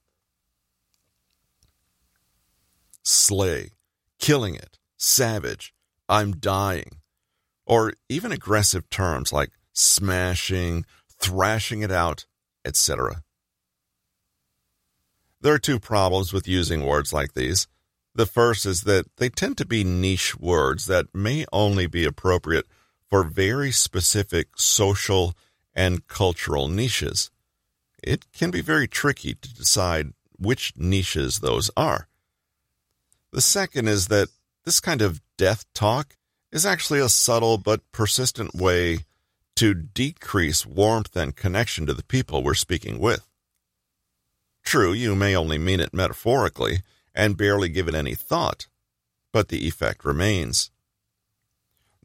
Slay, 3.02 3.70
killing 4.18 4.54
it, 4.54 4.78
savage, 4.96 5.74
I'm 6.08 6.32
dying, 6.32 6.96
or 7.66 7.94
even 8.08 8.32
aggressive 8.32 8.88
terms 8.90 9.32
like 9.32 9.50
smashing, 9.72 10.84
thrashing 11.08 11.82
it 11.82 11.90
out, 11.90 12.26
etc. 12.64 13.22
There 15.40 15.54
are 15.54 15.58
two 15.58 15.78
problems 15.78 16.32
with 16.32 16.48
using 16.48 16.86
words 16.86 17.12
like 17.12 17.34
these. 17.34 17.66
The 18.14 18.26
first 18.26 18.64
is 18.64 18.82
that 18.82 19.06
they 19.16 19.28
tend 19.28 19.58
to 19.58 19.66
be 19.66 19.84
niche 19.84 20.36
words 20.38 20.86
that 20.86 21.14
may 21.14 21.44
only 21.52 21.86
be 21.86 22.04
appropriate 22.04 22.66
for 23.10 23.24
very 23.24 23.72
specific 23.72 24.48
social 24.56 25.34
and 25.74 26.06
cultural 26.06 26.68
niches. 26.68 27.30
It 28.02 28.32
can 28.32 28.50
be 28.50 28.60
very 28.60 28.86
tricky 28.86 29.34
to 29.34 29.54
decide 29.54 30.12
which 30.38 30.72
niches 30.76 31.40
those 31.40 31.70
are. 31.76 32.08
The 33.32 33.40
second 33.40 33.88
is 33.88 34.08
that 34.08 34.28
this 34.64 34.80
kind 34.80 35.02
of 35.02 35.20
death 35.36 35.64
talk 35.74 36.16
is 36.54 36.64
actually 36.64 37.00
a 37.00 37.08
subtle 37.08 37.58
but 37.58 37.80
persistent 37.90 38.54
way 38.54 39.00
to 39.56 39.74
decrease 39.74 40.64
warmth 40.64 41.16
and 41.16 41.34
connection 41.34 41.84
to 41.84 41.92
the 41.92 42.04
people 42.04 42.42
we're 42.42 42.54
speaking 42.54 43.00
with. 43.00 43.26
True, 44.64 44.92
you 44.92 45.16
may 45.16 45.34
only 45.34 45.58
mean 45.58 45.80
it 45.80 45.92
metaphorically 45.92 46.78
and 47.12 47.36
barely 47.36 47.68
give 47.68 47.88
it 47.88 47.94
any 47.94 48.14
thought, 48.14 48.68
but 49.32 49.48
the 49.48 49.66
effect 49.66 50.04
remains. 50.04 50.70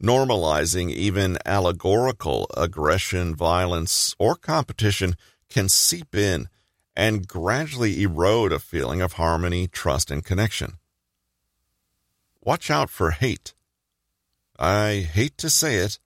Normalizing 0.02 0.90
even 0.90 1.38
allegorical 1.46 2.48
aggression, 2.56 3.36
violence, 3.36 4.16
or 4.18 4.34
competition 4.34 5.14
can 5.48 5.68
seep 5.68 6.14
in 6.14 6.48
and 6.96 7.28
gradually 7.28 8.02
erode 8.02 8.52
a 8.52 8.58
feeling 8.58 9.00
of 9.00 9.12
harmony, 9.12 9.68
trust, 9.68 10.10
and 10.10 10.24
connection. 10.24 10.78
Watch 12.42 12.68
out 12.68 12.90
for 12.90 13.12
hate. 13.12 13.54
I 14.60 15.08
hate 15.10 15.38
to 15.38 15.48
say 15.48 15.76
it, 15.76 15.98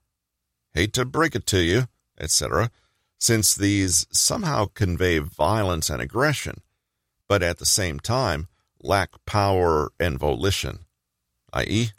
hate 0.72 0.92
to 0.92 1.04
break 1.04 1.34
it 1.34 1.44
to 1.46 1.60
you, 1.60 1.88
etc., 2.20 2.70
since 3.18 3.52
these 3.52 4.06
somehow 4.12 4.66
convey 4.66 5.18
violence 5.18 5.90
and 5.90 6.00
aggression, 6.00 6.60
but 7.26 7.42
at 7.42 7.58
the 7.58 7.66
same 7.66 7.98
time 7.98 8.46
lack 8.80 9.10
power 9.26 9.90
and 9.98 10.20
volition, 10.20 10.84
i.e., 11.52 11.90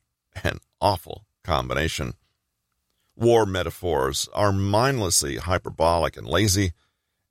an 0.44 0.60
awful 0.80 1.26
combination. 1.44 2.14
War 3.18 3.46
metaphors 3.46 4.30
are 4.34 4.54
mindlessly 4.54 5.36
hyperbolic 5.38 6.16
and 6.16 6.28
lazy, 6.28 6.72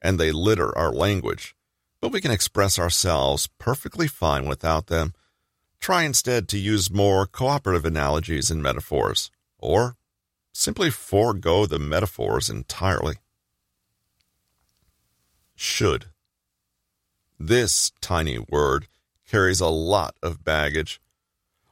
and 0.03 0.21
they 0.21 0.33
litter 0.33 0.77
our 0.77 0.93
language, 0.93 1.55
but 1.99 2.13
we 2.13 2.21
can 2.21 2.31
express 2.31 2.79
ourselves 2.79 3.49
perfectly 3.59 4.07
fine 4.07 4.47
without 4.47 4.89
them. 4.89 5.15
Try 5.85 6.05
instead 6.05 6.49
to 6.49 6.57
use 6.57 6.91
more 6.91 7.27
cooperative 7.27 7.85
analogies 7.85 8.51
and 8.51 8.63
metaphors, 8.63 9.31
or 9.59 9.99
simply 10.51 10.89
forego 10.91 11.67
the 11.67 11.79
metaphors 11.79 12.49
entirely. 12.49 13.17
Should. 15.55 16.07
This 17.39 17.93
tiny 18.01 18.39
word 18.39 18.87
carries 19.29 19.61
a 19.61 19.69
lot 19.69 20.17
of 20.23 20.43
baggage. 20.43 21.03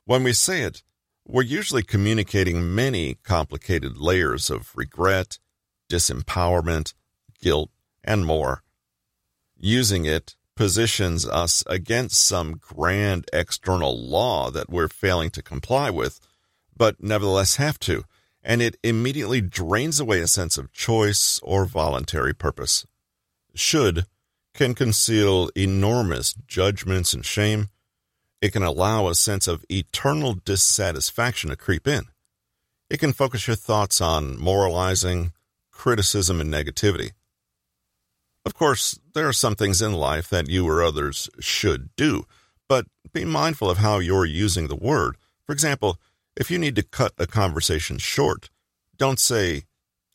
When 0.04 0.22
we 0.22 0.34
say 0.34 0.60
it, 0.60 0.82
we're 1.26 1.40
usually 1.40 1.82
communicating 1.82 2.74
many 2.74 3.14
complicated 3.22 3.96
layers 3.96 4.50
of 4.50 4.76
regret, 4.76 5.38
disempowerment, 5.88 6.92
guilt, 7.40 7.70
and 8.04 8.26
more. 8.26 8.62
Using 9.56 10.04
it 10.04 10.36
positions 10.56 11.26
us 11.26 11.64
against 11.66 12.20
some 12.20 12.54
grand 12.54 13.28
external 13.32 13.98
law 13.98 14.50
that 14.50 14.70
we're 14.70 14.88
failing 14.88 15.30
to 15.30 15.42
comply 15.42 15.90
with, 15.90 16.20
but 16.76 17.02
nevertheless 17.02 17.56
have 17.56 17.78
to, 17.80 18.04
and 18.42 18.60
it 18.60 18.76
immediately 18.82 19.40
drains 19.40 20.00
away 20.00 20.20
a 20.20 20.26
sense 20.26 20.58
of 20.58 20.72
choice 20.72 21.40
or 21.42 21.64
voluntary 21.64 22.34
purpose. 22.34 22.86
Should 23.54 24.06
can 24.54 24.74
conceal 24.74 25.50
enormous 25.56 26.34
judgments 26.46 27.14
and 27.14 27.24
shame. 27.24 27.68
It 28.40 28.52
can 28.52 28.62
allow 28.62 29.08
a 29.08 29.14
sense 29.14 29.48
of 29.48 29.64
eternal 29.70 30.34
dissatisfaction 30.34 31.50
to 31.50 31.56
creep 31.56 31.86
in. 31.86 32.04
It 32.90 33.00
can 33.00 33.12
focus 33.12 33.46
your 33.46 33.56
thoughts 33.56 34.00
on 34.00 34.38
moralizing, 34.38 35.32
criticism, 35.70 36.40
and 36.40 36.52
negativity. 36.52 37.12
Of 38.44 38.54
course, 38.54 38.98
there 39.14 39.28
are 39.28 39.32
some 39.32 39.54
things 39.54 39.80
in 39.80 39.92
life 39.92 40.28
that 40.30 40.48
you 40.48 40.68
or 40.68 40.82
others 40.82 41.30
should 41.38 41.94
do, 41.96 42.26
but 42.68 42.86
be 43.12 43.24
mindful 43.24 43.70
of 43.70 43.78
how 43.78 43.98
you're 43.98 44.24
using 44.24 44.68
the 44.68 44.76
word. 44.76 45.16
For 45.46 45.52
example, 45.52 46.00
if 46.36 46.50
you 46.50 46.58
need 46.58 46.76
to 46.76 46.82
cut 46.82 47.12
a 47.18 47.26
conversation 47.26 47.98
short, 47.98 48.50
don't 48.96 49.20
say, 49.20 49.64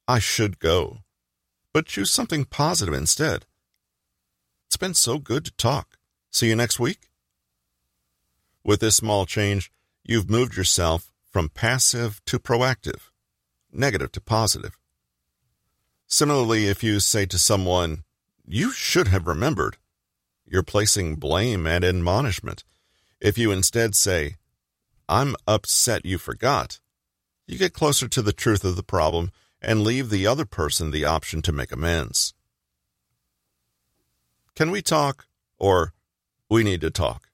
I 0.07 0.19
should 0.19 0.59
go, 0.59 0.99
but 1.73 1.85
choose 1.85 2.11
something 2.11 2.45
positive 2.45 2.93
instead. 2.93 3.45
It's 4.67 4.77
been 4.77 4.93
so 4.93 5.19
good 5.19 5.45
to 5.45 5.51
talk. 5.51 5.97
See 6.29 6.49
you 6.49 6.55
next 6.55 6.79
week. 6.79 7.09
With 8.63 8.81
this 8.81 8.97
small 8.97 9.25
change, 9.25 9.71
you've 10.03 10.29
moved 10.29 10.57
yourself 10.57 11.11
from 11.31 11.49
passive 11.49 12.21
to 12.25 12.39
proactive, 12.39 13.09
negative 13.71 14.11
to 14.13 14.21
positive. 14.21 14.77
Similarly, 16.07 16.67
if 16.67 16.83
you 16.83 16.99
say 16.99 17.25
to 17.25 17.37
someone, 17.37 18.03
You 18.49 18.71
should 18.71 19.09
have 19.09 19.27
remembered, 19.27 19.75
you're 20.45 20.63
placing 20.63 21.17
blame 21.17 21.67
and 21.67 21.83
admonishment. 21.83 22.63
If 23.19 23.37
you 23.37 23.51
instead 23.51 23.93
say, 23.93 24.37
I'm 25.09 25.35
upset 25.45 26.05
you 26.05 26.17
forgot, 26.17 26.79
you 27.45 27.57
get 27.57 27.73
closer 27.73 28.07
to 28.07 28.21
the 28.21 28.31
truth 28.31 28.63
of 28.63 28.77
the 28.77 28.83
problem 28.83 29.31
and 29.61 29.83
leave 29.83 30.09
the 30.09 30.25
other 30.25 30.45
person 30.45 30.91
the 30.91 31.03
option 31.03 31.41
to 31.41 31.51
make 31.51 31.73
amends. 31.73 32.33
Can 34.55 34.71
we 34.71 34.81
talk? 34.81 35.25
Or 35.59 35.93
we 36.49 36.63
need 36.63 36.81
to 36.81 36.89
talk. 36.89 37.27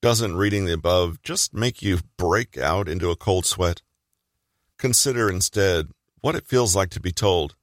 Doesn't 0.00 0.34
reading 0.34 0.64
the 0.64 0.72
above 0.72 1.22
just 1.22 1.54
make 1.54 1.80
you 1.80 2.00
break 2.16 2.58
out 2.58 2.88
into 2.88 3.10
a 3.10 3.16
cold 3.16 3.46
sweat? 3.46 3.82
Consider 4.78 5.30
instead 5.30 5.90
what 6.20 6.34
it 6.34 6.48
feels 6.48 6.74
like 6.74 6.90
to 6.90 7.00
be 7.00 7.12
told, 7.12 7.54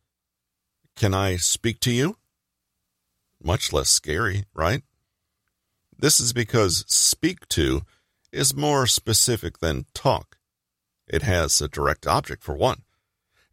Can 1.00 1.14
I 1.14 1.38
speak 1.38 1.80
to 1.82 1.92
you? 1.92 2.18
Much 3.42 3.72
less 3.72 3.90
scary, 3.90 4.44
right? 4.54 4.84
This 5.98 6.20
is 6.20 6.34
because 6.34 6.84
speak 6.90 7.48
to 7.50 7.84
is 8.34 8.54
more 8.54 8.86
specific 8.86 9.60
than 9.60 9.86
talk. 9.94 10.40
It 11.08 11.22
has 11.22 11.62
a 11.62 11.70
direct 11.70 12.06
object, 12.06 12.44
for 12.44 12.54
one, 12.54 12.82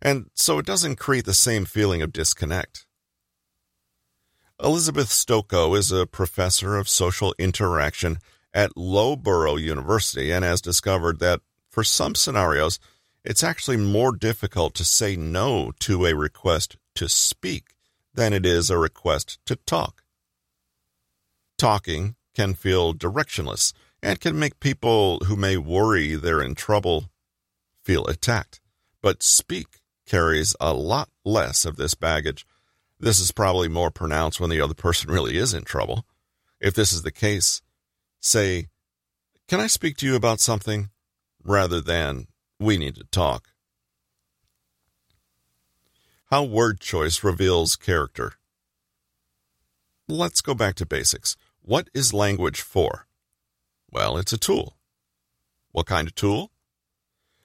and 0.02 0.26
so 0.34 0.58
it 0.58 0.66
doesn't 0.66 0.96
create 0.96 1.24
the 1.24 1.34
same 1.34 1.66
feeling 1.66 2.02
of 2.02 2.12
disconnect. 2.12 2.84
Elizabeth 4.60 5.10
Stokoe 5.10 5.78
is 5.78 5.92
a 5.92 6.04
professor 6.04 6.76
of 6.76 6.88
social 6.88 7.32
interaction 7.38 8.18
at 8.52 8.76
Loughborough 8.76 9.54
University 9.54 10.32
and 10.32 10.44
has 10.44 10.60
discovered 10.60 11.20
that 11.20 11.42
for 11.70 11.84
some 11.84 12.16
scenarios, 12.16 12.80
it's 13.24 13.44
actually 13.44 13.76
more 13.76 14.10
difficult 14.10 14.74
to 14.74 14.84
say 14.84 15.14
no 15.14 15.70
to 15.78 16.06
a 16.06 16.12
request 16.12 16.76
to 16.96 17.08
speak 17.08 17.74
than 18.14 18.32
it 18.32 18.44
is 18.44 18.70
a 18.70 18.78
request 18.78 19.38
to 19.46 19.56
talk. 19.56 20.02
Talking 21.58 22.16
can 22.34 22.54
feel 22.54 22.94
directionless 22.94 23.72
and 24.02 24.20
can 24.20 24.38
make 24.38 24.60
people 24.60 25.20
who 25.26 25.36
may 25.36 25.56
worry 25.56 26.14
they're 26.14 26.42
in 26.42 26.54
trouble 26.54 27.10
feel 27.82 28.06
attacked. 28.06 28.60
But 29.00 29.22
speak 29.22 29.80
carries 30.06 30.54
a 30.60 30.74
lot 30.74 31.08
less 31.24 31.64
of 31.64 31.76
this 31.76 31.94
baggage 31.94 32.46
this 32.98 33.20
is 33.20 33.30
probably 33.30 33.68
more 33.68 33.90
pronounced 33.90 34.40
when 34.40 34.50
the 34.50 34.60
other 34.60 34.74
person 34.74 35.10
really 35.12 35.36
is 35.36 35.54
in 35.54 35.64
trouble. 35.64 36.06
If 36.60 36.74
this 36.74 36.92
is 36.92 37.02
the 37.02 37.12
case, 37.12 37.62
say, 38.20 38.66
Can 39.48 39.60
I 39.60 39.66
speak 39.66 39.96
to 39.98 40.06
you 40.06 40.14
about 40.16 40.40
something? 40.40 40.90
rather 41.44 41.80
than, 41.80 42.26
We 42.58 42.76
need 42.76 42.96
to 42.96 43.04
talk. 43.04 43.48
How 46.28 46.42
word 46.42 46.80
choice 46.80 47.22
reveals 47.22 47.76
character. 47.76 48.32
Let's 50.08 50.40
go 50.40 50.54
back 50.54 50.74
to 50.76 50.84
basics. 50.84 51.36
What 51.62 51.88
is 51.94 52.12
language 52.12 52.60
for? 52.60 53.06
Well, 53.92 54.18
it's 54.18 54.32
a 54.32 54.38
tool. 54.38 54.76
What 55.70 55.86
kind 55.86 56.08
of 56.08 56.16
tool? 56.16 56.50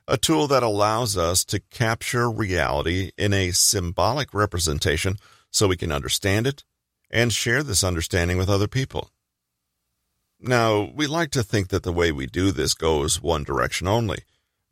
A 0.08 0.18
tool 0.18 0.48
that 0.48 0.64
allows 0.64 1.16
us 1.16 1.46
to 1.46 1.60
capture 1.60 2.28
reality 2.28 3.12
in 3.20 3.34
a 3.34 3.52
symbolic 3.52 4.34
representation 4.34 5.18
so 5.52 5.68
we 5.68 5.78
can 5.78 5.92
understand 5.92 6.48
it 6.48 6.64
and 7.12 7.32
share 7.32 7.62
this 7.62 7.84
understanding 7.84 8.40
with 8.40 8.50
other 8.50 8.68
people. 8.68 9.12
Now, 10.40 10.90
we 10.96 11.06
like 11.06 11.30
to 11.32 11.44
think 11.44 11.68
that 11.68 11.84
the 11.84 11.94
way 11.94 12.12
we 12.12 12.26
do 12.26 12.52
this 12.52 12.74
goes 12.74 13.22
one 13.22 13.44
direction 13.44 13.88
only. 13.88 14.24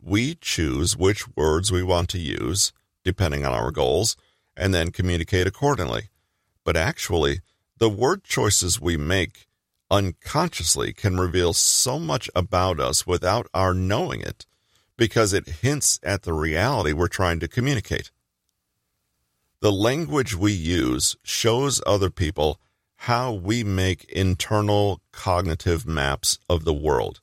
We 0.02 0.34
choose 0.34 0.98
which 0.98 1.28
words 1.36 1.72
we 1.72 1.84
want 1.84 2.10
to 2.10 2.18
use, 2.18 2.72
depending 3.10 3.44
on 3.44 3.54
our 3.54 3.72
goals, 3.72 4.16
and 4.56 4.72
then 4.72 4.92
communicate 4.92 5.48
accordingly. 5.48 6.10
But 6.64 6.78
actually, 6.78 7.40
the 7.80 7.90
word 7.90 8.24
choices 8.24 8.80
we 8.80 8.98
make 8.98 9.48
unconsciously 9.90 10.94
can 10.94 11.18
reveal 11.18 11.54
so 11.54 11.98
much 11.98 12.30
about 12.36 12.80
us 12.80 13.08
without 13.08 13.48
our 13.52 13.74
knowing 13.74 14.22
it 14.22 14.46
because 14.96 15.34
it 15.34 15.48
hints 15.64 16.00
at 16.04 16.22
the 16.22 16.34
reality 16.34 16.94
we're 16.94 17.08
trying 17.08 17.40
to 17.40 17.48
communicate. 17.48 18.12
The 19.60 19.72
language 19.72 20.36
we 20.36 20.52
use 20.52 21.16
shows 21.24 21.82
other 21.88 22.12
people 22.12 22.60
how 23.04 23.34
we 23.34 23.64
make 23.64 24.04
internal 24.04 25.02
cognitive 25.12 25.88
maps 25.88 26.38
of 26.48 26.64
the 26.64 26.74
world, 26.74 27.22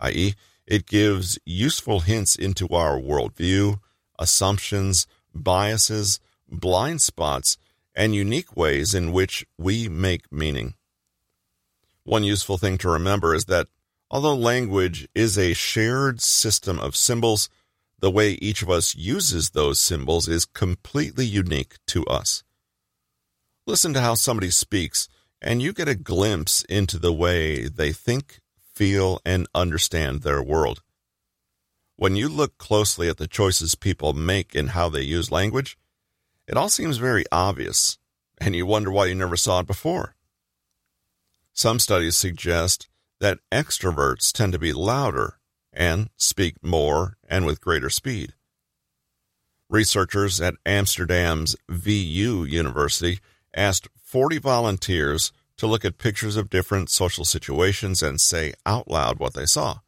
i.e., 0.00 0.34
it 0.66 0.86
gives 0.86 1.38
useful 1.44 2.00
hints 2.00 2.34
into 2.36 2.66
our 2.68 2.98
worldview, 2.98 3.78
assumptions, 4.18 5.06
biases, 5.34 6.20
blind 6.48 7.00
spots, 7.00 7.56
and 7.94 8.14
unique 8.14 8.56
ways 8.56 8.94
in 8.94 9.12
which 9.12 9.46
we 9.58 9.88
make 9.88 10.30
meaning. 10.32 10.74
One 12.04 12.24
useful 12.24 12.58
thing 12.58 12.78
to 12.78 12.90
remember 12.90 13.34
is 13.34 13.44
that 13.46 13.68
although 14.10 14.34
language 14.34 15.08
is 15.14 15.38
a 15.38 15.54
shared 15.54 16.20
system 16.20 16.78
of 16.78 16.96
symbols, 16.96 17.48
the 18.00 18.10
way 18.10 18.32
each 18.32 18.62
of 18.62 18.70
us 18.70 18.96
uses 18.96 19.50
those 19.50 19.80
symbols 19.80 20.26
is 20.26 20.44
completely 20.44 21.24
unique 21.24 21.76
to 21.86 22.04
us. 22.06 22.42
Listen 23.66 23.94
to 23.94 24.00
how 24.00 24.14
somebody 24.14 24.50
speaks, 24.50 25.08
and 25.40 25.62
you 25.62 25.72
get 25.72 25.88
a 25.88 25.94
glimpse 25.94 26.64
into 26.64 26.98
the 26.98 27.12
way 27.12 27.68
they 27.68 27.92
think, 27.92 28.40
feel, 28.74 29.20
and 29.24 29.46
understand 29.54 30.22
their 30.22 30.42
world. 30.42 30.82
When 32.02 32.16
you 32.16 32.28
look 32.28 32.58
closely 32.58 33.08
at 33.08 33.18
the 33.18 33.28
choices 33.28 33.76
people 33.76 34.12
make 34.12 34.56
in 34.56 34.74
how 34.74 34.88
they 34.88 35.02
use 35.02 35.30
language, 35.30 35.78
it 36.48 36.56
all 36.56 36.68
seems 36.68 36.96
very 36.96 37.24
obvious, 37.30 37.96
and 38.38 38.56
you 38.56 38.66
wonder 38.66 38.90
why 38.90 39.06
you 39.06 39.14
never 39.14 39.36
saw 39.36 39.60
it 39.60 39.68
before. 39.68 40.16
Some 41.52 41.78
studies 41.78 42.16
suggest 42.16 42.88
that 43.20 43.38
extroverts 43.52 44.32
tend 44.32 44.52
to 44.52 44.58
be 44.58 44.72
louder 44.72 45.38
and 45.72 46.10
speak 46.16 46.56
more 46.60 47.18
and 47.28 47.46
with 47.46 47.60
greater 47.60 47.88
speed. 47.88 48.34
Researchers 49.70 50.40
at 50.40 50.56
Amsterdam's 50.66 51.54
VU 51.68 52.42
University 52.42 53.20
asked 53.54 53.86
40 54.02 54.38
volunteers 54.38 55.30
to 55.56 55.68
look 55.68 55.84
at 55.84 55.98
pictures 55.98 56.34
of 56.34 56.50
different 56.50 56.90
social 56.90 57.24
situations 57.24 58.02
and 58.02 58.20
say 58.20 58.54
out 58.66 58.90
loud 58.90 59.20
what 59.20 59.34
they 59.34 59.46
saw. 59.46 59.78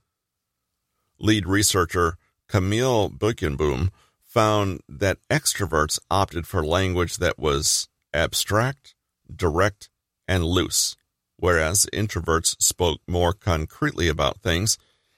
Lead 1.18 1.46
researcher 1.46 2.16
Camille 2.48 3.10
Beukeboom 3.10 3.90
found 4.22 4.80
that 4.88 5.18
extroverts 5.30 5.98
opted 6.10 6.46
for 6.46 6.64
language 6.64 7.18
that 7.18 7.38
was 7.38 7.88
abstract, 8.12 8.94
direct, 9.34 9.88
and 10.26 10.44
loose, 10.44 10.96
whereas 11.36 11.86
introverts 11.92 12.60
spoke 12.60 13.00
more 13.06 13.32
concretely 13.32 14.08
about 14.08 14.42
things 14.42 14.76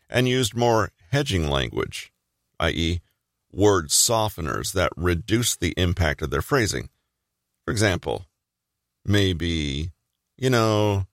and 0.09 0.29
used 0.29 0.55
more 0.55 0.91
hedging 1.11 1.49
language, 1.49 2.13
i.e., 2.61 3.01
word 3.53 3.89
softeners 3.89 4.73
that 4.73 4.93
reduced 4.97 5.61
the 5.61 5.73
impact 5.77 6.21
of 6.21 6.31
their 6.31 6.43
phrasing. 6.43 6.89
For 7.65 7.73
example, 7.73 8.27
maybe, 9.05 9.93
you 10.37 10.51
know, 10.51 11.07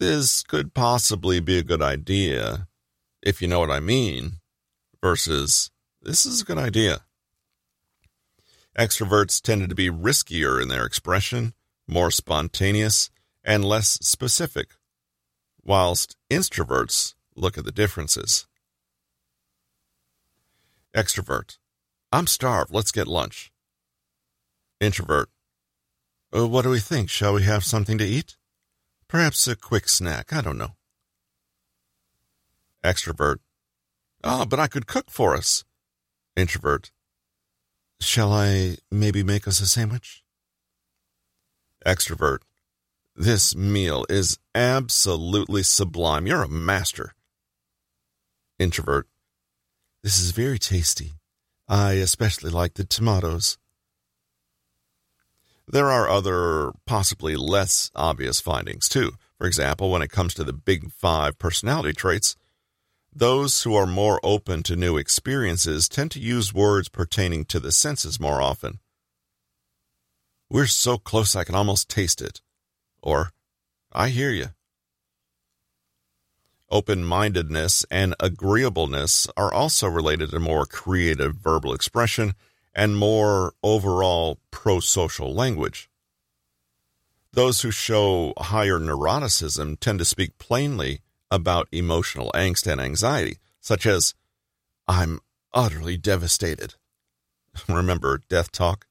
this 0.00 0.42
could 0.42 0.74
possibly 0.74 1.38
be 1.40 1.58
a 1.58 1.62
good 1.62 1.82
idea, 1.82 2.66
if 3.22 3.42
you 3.42 3.48
know 3.48 3.60
what 3.60 3.70
I 3.70 3.80
mean, 3.80 4.40
versus 5.00 5.70
this 6.02 6.24
is 6.24 6.42
a 6.42 6.44
good 6.44 6.58
idea. 6.58 7.02
Extroverts 8.78 9.40
tended 9.40 9.68
to 9.68 9.74
be 9.74 9.90
riskier 9.90 10.62
in 10.62 10.68
their 10.68 10.86
expression, 10.86 11.54
more 11.86 12.10
spontaneous, 12.10 13.10
and 13.44 13.64
less 13.64 13.98
specific, 14.00 14.70
whilst 15.62 16.16
introverts 16.30 17.14
look 17.34 17.58
at 17.58 17.64
the 17.64 17.72
differences. 17.72 18.46
Extrovert. 20.94 21.58
I'm 22.12 22.26
starved. 22.26 22.72
Let's 22.72 22.92
get 22.92 23.06
lunch. 23.06 23.52
Introvert. 24.80 25.28
Uh, 26.34 26.46
what 26.48 26.62
do 26.62 26.70
we 26.70 26.80
think? 26.80 27.10
Shall 27.10 27.34
we 27.34 27.42
have 27.42 27.64
something 27.64 27.98
to 27.98 28.04
eat? 28.04 28.36
Perhaps 29.08 29.46
a 29.46 29.56
quick 29.56 29.88
snack. 29.88 30.32
I 30.32 30.40
don't 30.40 30.58
know. 30.58 30.76
Extrovert. 32.84 33.36
Ah, 34.24 34.44
but 34.44 34.58
I 34.58 34.66
could 34.66 34.86
cook 34.86 35.10
for 35.10 35.34
us. 35.34 35.64
Introvert. 36.36 36.90
Shall 38.00 38.32
I 38.32 38.76
maybe 38.90 39.22
make 39.22 39.46
us 39.46 39.60
a 39.60 39.66
sandwich? 39.66 40.22
Extrovert. 41.84 42.38
This 43.14 43.54
meal 43.54 44.06
is 44.08 44.38
absolutely 44.54 45.62
sublime. 45.62 46.26
You're 46.26 46.44
a 46.44 46.48
master. 46.48 47.14
Introvert. 48.58 49.06
This 50.02 50.18
is 50.18 50.30
very 50.30 50.58
tasty. 50.58 51.12
I 51.68 51.92
especially 51.94 52.50
like 52.50 52.74
the 52.74 52.84
tomatoes. 52.84 53.58
There 55.68 55.90
are 55.90 56.08
other, 56.08 56.72
possibly 56.84 57.36
less 57.36 57.90
obvious 57.94 58.40
findings, 58.40 58.88
too. 58.88 59.12
For 59.38 59.46
example, 59.46 59.90
when 59.90 60.02
it 60.02 60.10
comes 60.10 60.34
to 60.34 60.44
the 60.44 60.52
big 60.52 60.90
five 60.90 61.38
personality 61.38 61.92
traits, 61.92 62.34
those 63.12 63.62
who 63.62 63.74
are 63.74 63.86
more 63.86 64.20
open 64.22 64.62
to 64.64 64.76
new 64.76 64.96
experiences 64.96 65.88
tend 65.88 66.10
to 66.12 66.20
use 66.20 66.54
words 66.54 66.88
pertaining 66.88 67.44
to 67.46 67.58
the 67.58 67.72
senses 67.72 68.20
more 68.20 68.40
often. 68.40 68.78
We're 70.48 70.66
so 70.66 70.98
close 70.98 71.34
I 71.34 71.44
can 71.44 71.54
almost 71.54 71.88
taste 71.88 72.20
it. 72.20 72.40
Or, 73.02 73.30
I 73.92 74.08
hear 74.08 74.30
you. 74.30 74.48
Open 76.70 77.04
mindedness 77.04 77.84
and 77.90 78.14
agreeableness 78.20 79.26
are 79.36 79.52
also 79.52 79.88
related 79.88 80.30
to 80.30 80.38
more 80.38 80.66
creative 80.66 81.34
verbal 81.34 81.74
expression 81.74 82.34
and 82.74 82.96
more 82.96 83.54
overall 83.62 84.38
pro 84.52 84.78
social 84.78 85.34
language. 85.34 85.90
Those 87.32 87.62
who 87.62 87.70
show 87.72 88.34
higher 88.38 88.78
neuroticism 88.78 89.80
tend 89.80 89.98
to 89.98 90.04
speak 90.04 90.38
plainly 90.38 91.00
about 91.30 91.68
emotional 91.72 92.30
angst 92.34 92.66
and 92.66 92.80
anxiety, 92.80 93.38
such 93.60 93.86
as, 93.86 94.14
I'm 94.88 95.20
utterly 95.52 95.96
devastated. 95.96 96.74
Remember 97.68 98.22
death 98.28 98.50
talk? 98.52 98.86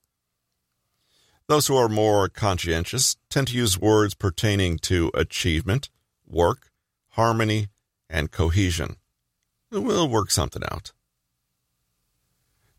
Those 1.47 1.67
who 1.67 1.75
are 1.75 1.89
more 1.89 2.30
conscientious 2.30 3.17
tend 3.30 3.47
to 3.47 3.58
use 3.58 3.80
words 3.80 4.13
pertaining 4.13 4.78
to 4.80 5.12
achievement, 5.15 5.89
work, 6.28 6.71
harmony, 7.10 7.69
and 8.10 8.32
cohesion. 8.32 8.97
We'll 9.71 10.08
work 10.08 10.32
something 10.32 10.63
out. 10.71 10.91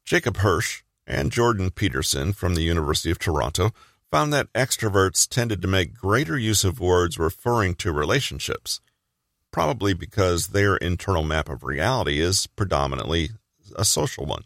Jacob 0.04 0.38
Hirsch 0.38 0.82
and 1.06 1.32
Jordan 1.32 1.70
Peterson 1.70 2.32
from 2.32 2.54
the 2.54 2.62
University 2.62 3.10
of 3.10 3.18
Toronto 3.18 3.72
found 4.10 4.32
that 4.32 4.52
extroverts 4.52 5.28
tended 5.28 5.62
to 5.62 5.68
make 5.68 5.94
greater 5.94 6.36
use 6.36 6.64
of 6.64 6.80
words 6.80 7.18
referring 7.18 7.74
to 7.76 7.92
relationships, 7.92 8.80
probably 9.50 9.94
because 9.94 10.48
their 10.48 10.76
internal 10.76 11.22
map 11.22 11.48
of 11.48 11.64
reality 11.64 12.20
is 12.20 12.46
predominantly 12.46 13.30
a 13.76 13.84
social 13.84 14.26
one. 14.26 14.44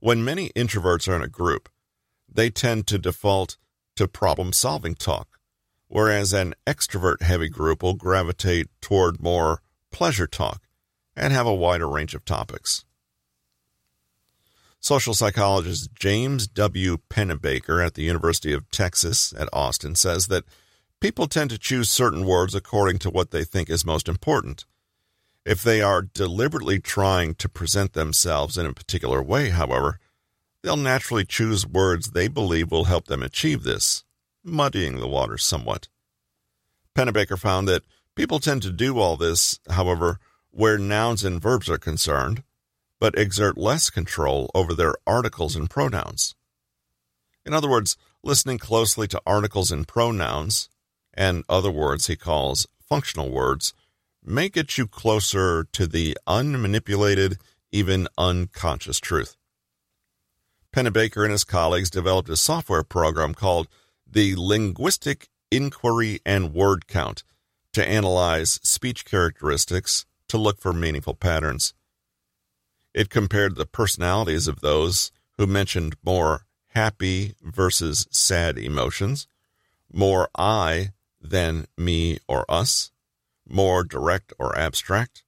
When 0.00 0.24
many 0.24 0.50
introverts 0.50 1.08
are 1.08 1.16
in 1.16 1.22
a 1.22 1.28
group, 1.28 1.68
they 2.32 2.50
tend 2.50 2.86
to 2.88 2.98
default 2.98 3.56
to 3.96 4.06
problem 4.06 4.52
solving 4.52 4.94
talk, 4.94 5.38
whereas 5.88 6.32
an 6.32 6.54
extrovert 6.66 7.22
heavy 7.22 7.48
group 7.48 7.82
will 7.82 7.94
gravitate 7.94 8.68
toward 8.80 9.22
more 9.22 9.62
pleasure 9.90 10.26
talk 10.26 10.62
and 11.16 11.32
have 11.32 11.46
a 11.46 11.54
wider 11.54 11.88
range 11.88 12.14
of 12.14 12.24
topics. 12.24 12.84
Social 14.80 15.14
psychologist 15.14 15.90
James 15.94 16.46
W. 16.46 16.98
Pennebaker 17.08 17.84
at 17.84 17.94
the 17.94 18.02
University 18.02 18.52
of 18.52 18.70
Texas 18.70 19.32
at 19.36 19.48
Austin 19.52 19.94
says 19.94 20.26
that 20.28 20.44
People 21.00 21.26
tend 21.26 21.50
to 21.50 21.58
choose 21.58 21.90
certain 21.90 22.24
words 22.24 22.54
according 22.54 22.98
to 23.00 23.10
what 23.10 23.30
they 23.30 23.44
think 23.44 23.68
is 23.68 23.84
most 23.84 24.08
important. 24.08 24.64
If 25.44 25.62
they 25.62 25.82
are 25.82 26.02
deliberately 26.02 26.80
trying 26.80 27.34
to 27.34 27.48
present 27.48 27.92
themselves 27.92 28.56
in 28.56 28.64
a 28.64 28.72
particular 28.72 29.22
way, 29.22 29.50
however, 29.50 30.00
they'll 30.62 30.76
naturally 30.76 31.24
choose 31.24 31.66
words 31.66 32.10
they 32.10 32.28
believe 32.28 32.70
will 32.70 32.84
help 32.84 33.06
them 33.06 33.22
achieve 33.22 33.62
this, 33.62 34.04
muddying 34.42 34.98
the 34.98 35.06
waters 35.06 35.44
somewhat. 35.44 35.88
Pennebaker 36.94 37.38
found 37.38 37.68
that 37.68 37.84
people 38.14 38.40
tend 38.40 38.62
to 38.62 38.72
do 38.72 38.98
all 38.98 39.18
this, 39.18 39.60
however, 39.68 40.18
where 40.50 40.78
nouns 40.78 41.22
and 41.24 41.42
verbs 41.42 41.68
are 41.68 41.78
concerned, 41.78 42.42
but 42.98 43.18
exert 43.18 43.58
less 43.58 43.90
control 43.90 44.50
over 44.54 44.72
their 44.72 44.94
articles 45.06 45.54
and 45.54 45.68
pronouns. 45.68 46.34
In 47.44 47.52
other 47.52 47.68
words, 47.68 47.98
listening 48.24 48.56
closely 48.56 49.06
to 49.08 49.22
articles 49.26 49.70
and 49.70 49.86
pronouns 49.86 50.70
and 51.16 51.44
other 51.48 51.70
words 51.70 52.06
he 52.06 52.16
calls 52.16 52.66
functional 52.88 53.30
words, 53.30 53.72
may 54.24 54.48
get 54.48 54.76
you 54.76 54.86
closer 54.86 55.64
to 55.72 55.86
the 55.86 56.16
unmanipulated, 56.26 57.38
even 57.72 58.08
unconscious 58.18 59.00
truth. 59.00 59.36
Pennebaker 60.72 61.22
and 61.22 61.32
his 61.32 61.44
colleagues 61.44 61.90
developed 61.90 62.28
a 62.28 62.36
software 62.36 62.82
program 62.82 63.34
called 63.34 63.68
the 64.06 64.34
Linguistic 64.36 65.28
Inquiry 65.50 66.20
and 66.26 66.52
Word 66.52 66.86
Count 66.86 67.22
to 67.72 67.88
analyze 67.88 68.60
speech 68.62 69.04
characteristics 69.04 70.04
to 70.28 70.38
look 70.38 70.60
for 70.60 70.72
meaningful 70.72 71.14
patterns. 71.14 71.72
It 72.92 73.10
compared 73.10 73.56
the 73.56 73.66
personalities 73.66 74.48
of 74.48 74.60
those 74.60 75.12
who 75.36 75.46
mentioned 75.46 75.96
more 76.04 76.46
happy 76.68 77.34
versus 77.42 78.06
sad 78.10 78.58
emotions, 78.58 79.26
more 79.92 80.28
I 80.36 80.90
than 81.30 81.66
me 81.76 82.18
or 82.26 82.44
us, 82.50 82.90
more 83.48 83.84
direct 83.84 84.32
or 84.38 84.56
abstract, 84.58 85.24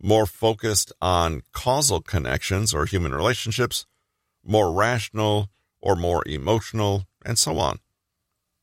more 0.00 0.26
focused 0.26 0.92
on 1.00 1.42
causal 1.52 2.00
connections 2.00 2.72
or 2.72 2.86
human 2.86 3.14
relationships, 3.14 3.86
more 4.44 4.72
rational 4.72 5.50
or 5.80 5.96
more 5.96 6.22
emotional, 6.26 7.06
and 7.24 7.38
so 7.38 7.58
on. 7.58 7.78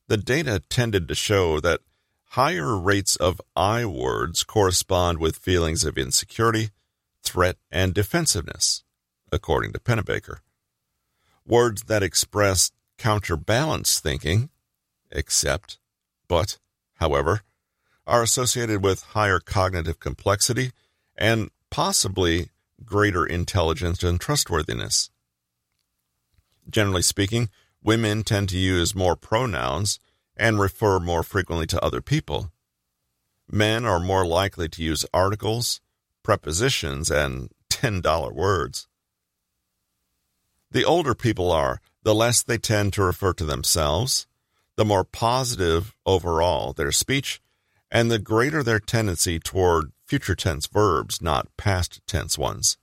The 0.07 0.17
data 0.17 0.61
tended 0.69 1.07
to 1.07 1.15
show 1.15 1.59
that 1.59 1.81
higher 2.29 2.77
rates 2.77 3.15
of 3.15 3.41
I 3.55 3.85
words 3.85 4.43
correspond 4.43 5.19
with 5.19 5.37
feelings 5.37 5.83
of 5.83 5.97
insecurity, 5.97 6.69
threat, 7.23 7.57
and 7.71 7.93
defensiveness, 7.93 8.83
according 9.31 9.73
to 9.73 9.79
Pennebaker. 9.79 10.37
Words 11.47 11.83
that 11.83 12.03
express 12.03 12.71
counterbalance 12.97 13.99
thinking, 13.99 14.49
except, 15.11 15.79
but, 16.27 16.57
however, 16.95 17.41
are 18.07 18.23
associated 18.23 18.83
with 18.83 19.01
higher 19.01 19.39
cognitive 19.39 19.99
complexity 19.99 20.71
and 21.15 21.49
possibly 21.69 22.49
greater 22.83 23.25
intelligence 23.25 24.03
and 24.03 24.19
trustworthiness. 24.19 25.09
Generally 26.69 27.03
speaking, 27.03 27.49
women 27.83 28.23
tend 28.23 28.49
to 28.49 28.57
use 28.57 28.95
more 28.95 29.15
pronouns 29.15 29.99
and 30.35 30.59
refer 30.59 30.99
more 30.99 31.23
frequently 31.23 31.67
to 31.67 31.83
other 31.83 32.01
people. 32.01 32.51
Men 33.49 33.85
are 33.85 33.99
more 33.99 34.25
likely 34.25 34.67
to 34.69 34.83
use 34.83 35.05
articles, 35.13 35.81
prepositions, 36.23 37.11
and 37.11 37.49
$10 37.69 38.33
words. 38.33 38.87
The 40.71 40.83
older 40.83 41.15
people 41.15 41.51
are, 41.51 41.79
the 42.03 42.15
less 42.15 42.43
they 42.43 42.57
tend 42.57 42.93
to 42.93 43.03
refer 43.03 43.33
to 43.33 43.45
themselves, 43.45 44.27
the 44.77 44.85
more 44.85 45.03
positive 45.03 45.95
overall 46.05 46.73
their 46.73 46.91
speech, 46.91 47.41
and 47.91 48.11
the 48.11 48.19
greater 48.19 48.61
their 48.61 48.79
tendency 48.79 49.39
toward 49.39 49.91
future 50.05 50.35
tense 50.35 50.67
verbs, 50.67 51.21
not 51.21 51.55
past 51.57 52.01
tense 52.07 52.37
ones. 52.37 52.77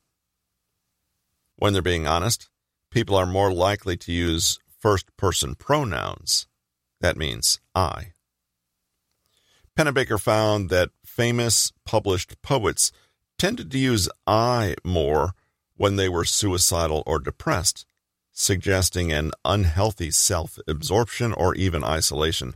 When 1.57 1.73
they're 1.73 1.83
being 1.83 2.07
honest, 2.07 2.49
people 2.91 3.17
are 3.17 3.27
more 3.27 3.53
likely 3.53 3.97
to 3.99 4.13
use 4.13 4.59
first 4.81 5.17
person 5.17 5.55
pronouns. 5.55 6.47
That 7.01 7.17
means 7.17 7.61
I. 7.75 8.13
Pennebaker 9.77 10.21
found 10.21 10.71
that 10.71 10.91
famous 11.05 11.73
published 11.85 12.41
poets 12.43 12.93
tended 13.39 13.71
to 13.71 13.79
use 13.79 14.09
I 14.27 14.77
more 14.85 15.35
when 15.77 15.97
they 15.97 16.09
were 16.09 16.25
suicidal 16.25 17.03
or 17.07 17.19
depressed, 17.19 17.87
suggesting 18.33 19.13
an 19.13 19.31
unhealthy 19.45 20.11
self 20.11 20.59
absorption 20.67 21.33
or 21.33 21.55
even 21.55 21.85
isolation. 21.85 22.55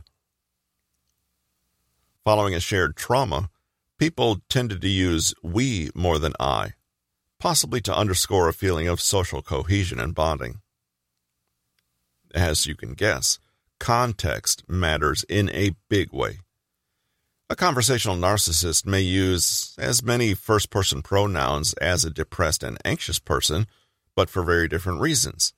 Following 2.23 2.55
a 2.55 2.59
shared 2.59 2.95
trauma, 2.95 3.49
people 3.97 4.41
tended 4.49 4.81
to 4.81 4.89
use 4.89 5.33
we 5.43 5.89
more 5.95 6.19
than 6.19 6.33
I, 6.39 6.73
possibly 7.39 7.79
to 7.81 7.95
underscore 7.95 8.49
a 8.49 8.53
feeling 8.53 8.87
of 8.87 8.99
social 8.99 9.41
cohesion 9.41 9.99
and 9.99 10.13
bonding. 10.13 10.61
As 12.33 12.65
you 12.65 12.75
can 12.75 12.93
guess, 12.93 13.39
context 13.79 14.63
matters 14.67 15.23
in 15.29 15.49
a 15.51 15.75
big 15.89 16.11
way. 16.11 16.39
A 17.49 17.55
conversational 17.55 18.17
narcissist 18.17 18.85
may 18.85 18.99
use 18.99 19.73
as 19.79 20.03
many 20.03 20.33
first 20.33 20.69
person 20.69 21.01
pronouns 21.01 21.73
as 21.75 22.03
a 22.03 22.09
depressed 22.09 22.61
and 22.61 22.77
anxious 22.83 23.19
person, 23.19 23.67
but 24.15 24.29
for 24.29 24.43
very 24.43 24.67
different 24.67 24.99
reasons, 24.99 25.53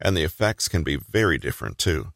and 0.00 0.16
the 0.16 0.22
effects 0.22 0.68
can 0.68 0.82
be 0.82 0.96
very 0.96 1.38
different 1.38 1.78
too. 1.78 2.12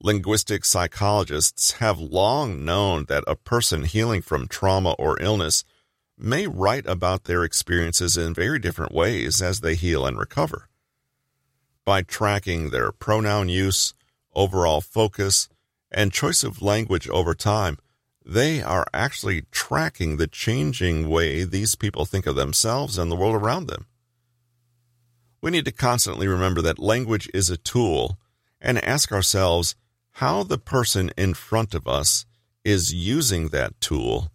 Linguistic 0.00 0.64
psychologists 0.64 1.72
have 1.72 1.98
long 1.98 2.64
known 2.64 3.06
that 3.06 3.24
a 3.26 3.36
person 3.36 3.84
healing 3.84 4.20
from 4.20 4.46
trauma 4.48 4.92
or 4.98 5.20
illness 5.20 5.64
may 6.18 6.46
write 6.46 6.86
about 6.86 7.24
their 7.24 7.42
experiences 7.42 8.16
in 8.16 8.34
very 8.34 8.58
different 8.58 8.92
ways 8.92 9.40
as 9.40 9.60
they 9.60 9.74
heal 9.74 10.06
and 10.06 10.18
recover. 10.18 10.68
By 11.84 12.02
tracking 12.02 12.70
their 12.70 12.92
pronoun 12.92 13.48
use, 13.48 13.94
overall 14.34 14.80
focus, 14.80 15.48
and 15.90 16.12
choice 16.12 16.44
of 16.44 16.62
language 16.62 17.08
over 17.08 17.34
time, 17.34 17.78
they 18.24 18.62
are 18.62 18.86
actually 18.92 19.42
tracking 19.50 20.16
the 20.16 20.26
changing 20.26 21.08
way 21.08 21.44
these 21.44 21.74
people 21.74 22.04
think 22.04 22.26
of 22.26 22.36
themselves 22.36 22.96
and 22.96 23.10
the 23.10 23.16
world 23.16 23.34
around 23.34 23.66
them. 23.66 23.86
We 25.44 25.50
need 25.50 25.66
to 25.66 25.72
constantly 25.72 26.26
remember 26.26 26.62
that 26.62 26.78
language 26.78 27.28
is 27.34 27.50
a 27.50 27.58
tool 27.58 28.18
and 28.62 28.82
ask 28.82 29.12
ourselves 29.12 29.76
how 30.12 30.42
the 30.42 30.56
person 30.56 31.10
in 31.18 31.34
front 31.34 31.74
of 31.74 31.86
us 31.86 32.24
is 32.64 32.94
using 32.94 33.48
that 33.48 33.78
tool 33.78 34.32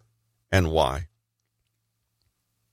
and 0.52 0.70
why. 0.70 1.08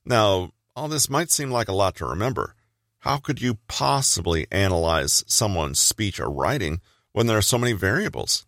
Now, 0.04 0.52
all 0.76 0.86
this 0.86 1.10
might 1.10 1.32
seem 1.32 1.50
like 1.50 1.66
a 1.66 1.72
lot 1.72 1.96
to 1.96 2.06
remember. 2.06 2.54
How 3.00 3.16
could 3.16 3.42
you 3.42 3.58
possibly 3.66 4.46
analyze 4.52 5.24
someone's 5.26 5.80
speech 5.80 6.20
or 6.20 6.30
writing 6.30 6.80
when 7.10 7.26
there 7.26 7.38
are 7.38 7.42
so 7.42 7.58
many 7.58 7.72
variables? 7.72 8.46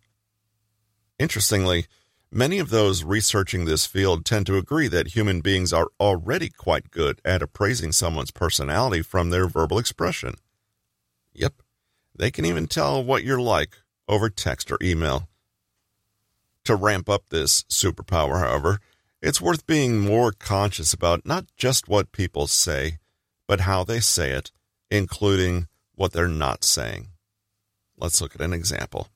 Interestingly, 1.19 1.87
many 2.31 2.59
of 2.59 2.69
those 2.69 3.03
researching 3.03 3.65
this 3.65 3.85
field 3.85 4.25
tend 4.25 4.45
to 4.45 4.57
agree 4.57 4.87
that 4.87 5.09
human 5.09 5.41
beings 5.41 5.73
are 5.73 5.89
already 5.99 6.49
quite 6.49 6.91
good 6.91 7.19
at 7.25 7.41
appraising 7.41 7.91
someone's 7.91 8.31
personality 8.31 9.01
from 9.01 9.29
their 9.29 9.47
verbal 9.47 9.77
expression. 9.77 10.35
Yep, 11.33 11.61
they 12.15 12.31
can 12.31 12.45
even 12.45 12.67
tell 12.67 13.03
what 13.03 13.23
you're 13.23 13.41
like 13.41 13.77
over 14.07 14.29
text 14.29 14.71
or 14.71 14.77
email. 14.81 15.27
To 16.65 16.75
ramp 16.75 17.09
up 17.09 17.29
this 17.29 17.63
superpower, 17.63 18.39
however, 18.39 18.79
it's 19.21 19.41
worth 19.41 19.67
being 19.67 19.99
more 19.99 20.31
conscious 20.31 20.93
about 20.93 21.25
not 21.25 21.45
just 21.57 21.87
what 21.87 22.11
people 22.11 22.47
say, 22.47 22.99
but 23.47 23.61
how 23.61 23.83
they 23.83 23.99
say 23.99 24.31
it, 24.31 24.51
including 24.89 25.67
what 25.95 26.13
they're 26.13 26.27
not 26.27 26.63
saying. 26.63 27.07
Let's 27.97 28.21
look 28.21 28.35
at 28.35 28.41
an 28.41 28.53
example. 28.53 29.09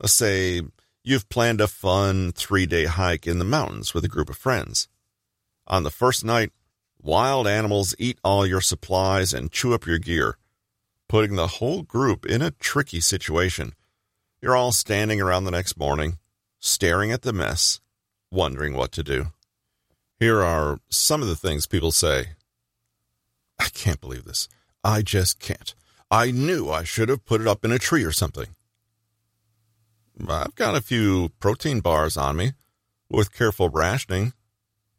Let's 0.00 0.12
say 0.12 0.62
you've 1.04 1.28
planned 1.28 1.60
a 1.60 1.68
fun 1.68 2.32
three 2.32 2.66
day 2.66 2.84
hike 2.84 3.26
in 3.26 3.38
the 3.38 3.44
mountains 3.44 3.94
with 3.94 4.04
a 4.04 4.08
group 4.08 4.30
of 4.30 4.36
friends. 4.36 4.88
On 5.66 5.82
the 5.82 5.90
first 5.90 6.24
night, 6.24 6.50
wild 7.00 7.46
animals 7.46 7.94
eat 7.98 8.18
all 8.22 8.46
your 8.46 8.60
supplies 8.60 9.32
and 9.32 9.52
chew 9.52 9.74
up 9.74 9.86
your 9.86 9.98
gear, 9.98 10.36
putting 11.08 11.36
the 11.36 11.58
whole 11.58 11.82
group 11.82 12.26
in 12.26 12.42
a 12.42 12.50
tricky 12.52 13.00
situation. 13.00 13.72
You're 14.40 14.56
all 14.56 14.72
standing 14.72 15.20
around 15.20 15.44
the 15.44 15.50
next 15.50 15.76
morning, 15.76 16.18
staring 16.58 17.12
at 17.12 17.22
the 17.22 17.32
mess, 17.32 17.80
wondering 18.30 18.74
what 18.74 18.92
to 18.92 19.02
do. 19.02 19.26
Here 20.18 20.42
are 20.42 20.80
some 20.88 21.22
of 21.22 21.28
the 21.28 21.36
things 21.36 21.66
people 21.66 21.92
say. 21.92 22.30
I 23.58 23.68
can't 23.68 24.00
believe 24.00 24.24
this. 24.24 24.48
I 24.82 25.02
just 25.02 25.38
can't. 25.38 25.74
I 26.10 26.30
knew 26.30 26.70
I 26.70 26.84
should 26.84 27.08
have 27.08 27.24
put 27.24 27.40
it 27.40 27.46
up 27.46 27.64
in 27.64 27.72
a 27.72 27.78
tree 27.78 28.04
or 28.04 28.12
something. 28.12 28.48
I've 30.28 30.54
got 30.54 30.76
a 30.76 30.80
few 30.80 31.30
protein 31.40 31.80
bars 31.80 32.16
on 32.16 32.36
me. 32.36 32.52
With 33.10 33.34
careful 33.34 33.68
rationing, 33.68 34.32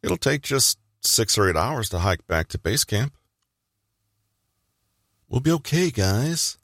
it'll 0.02 0.16
take 0.16 0.42
just 0.42 0.78
six 1.00 1.36
or 1.36 1.50
eight 1.50 1.56
hours 1.56 1.88
to 1.88 1.98
hike 1.98 2.26
back 2.28 2.46
to 2.48 2.58
base 2.58 2.84
camp. 2.84 3.16
We'll 5.28 5.40
be 5.40 5.50
okay, 5.50 5.90
guys. 5.90 6.58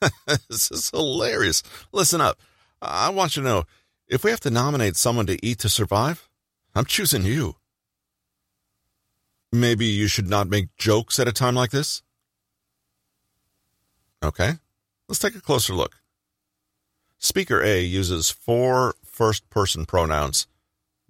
this 0.48 0.70
is 0.70 0.90
hilarious. 0.90 1.62
Listen 1.90 2.20
up. 2.20 2.38
I 2.80 3.10
want 3.10 3.36
you 3.36 3.42
to 3.42 3.48
know 3.48 3.64
if 4.06 4.22
we 4.22 4.30
have 4.30 4.40
to 4.40 4.50
nominate 4.50 4.96
someone 4.96 5.26
to 5.26 5.44
eat 5.44 5.58
to 5.60 5.68
survive, 5.68 6.28
I'm 6.74 6.84
choosing 6.84 7.24
you. 7.24 7.56
Maybe 9.50 9.86
you 9.86 10.06
should 10.06 10.28
not 10.28 10.48
make 10.48 10.76
jokes 10.76 11.18
at 11.18 11.28
a 11.28 11.32
time 11.32 11.54
like 11.54 11.70
this? 11.70 12.02
Okay, 14.22 14.52
let's 15.08 15.18
take 15.18 15.34
a 15.34 15.40
closer 15.40 15.74
look. 15.74 16.01
Speaker 17.24 17.62
A 17.62 17.80
uses 17.80 18.30
four 18.30 18.96
first 19.04 19.48
person 19.48 19.86
pronouns. 19.86 20.48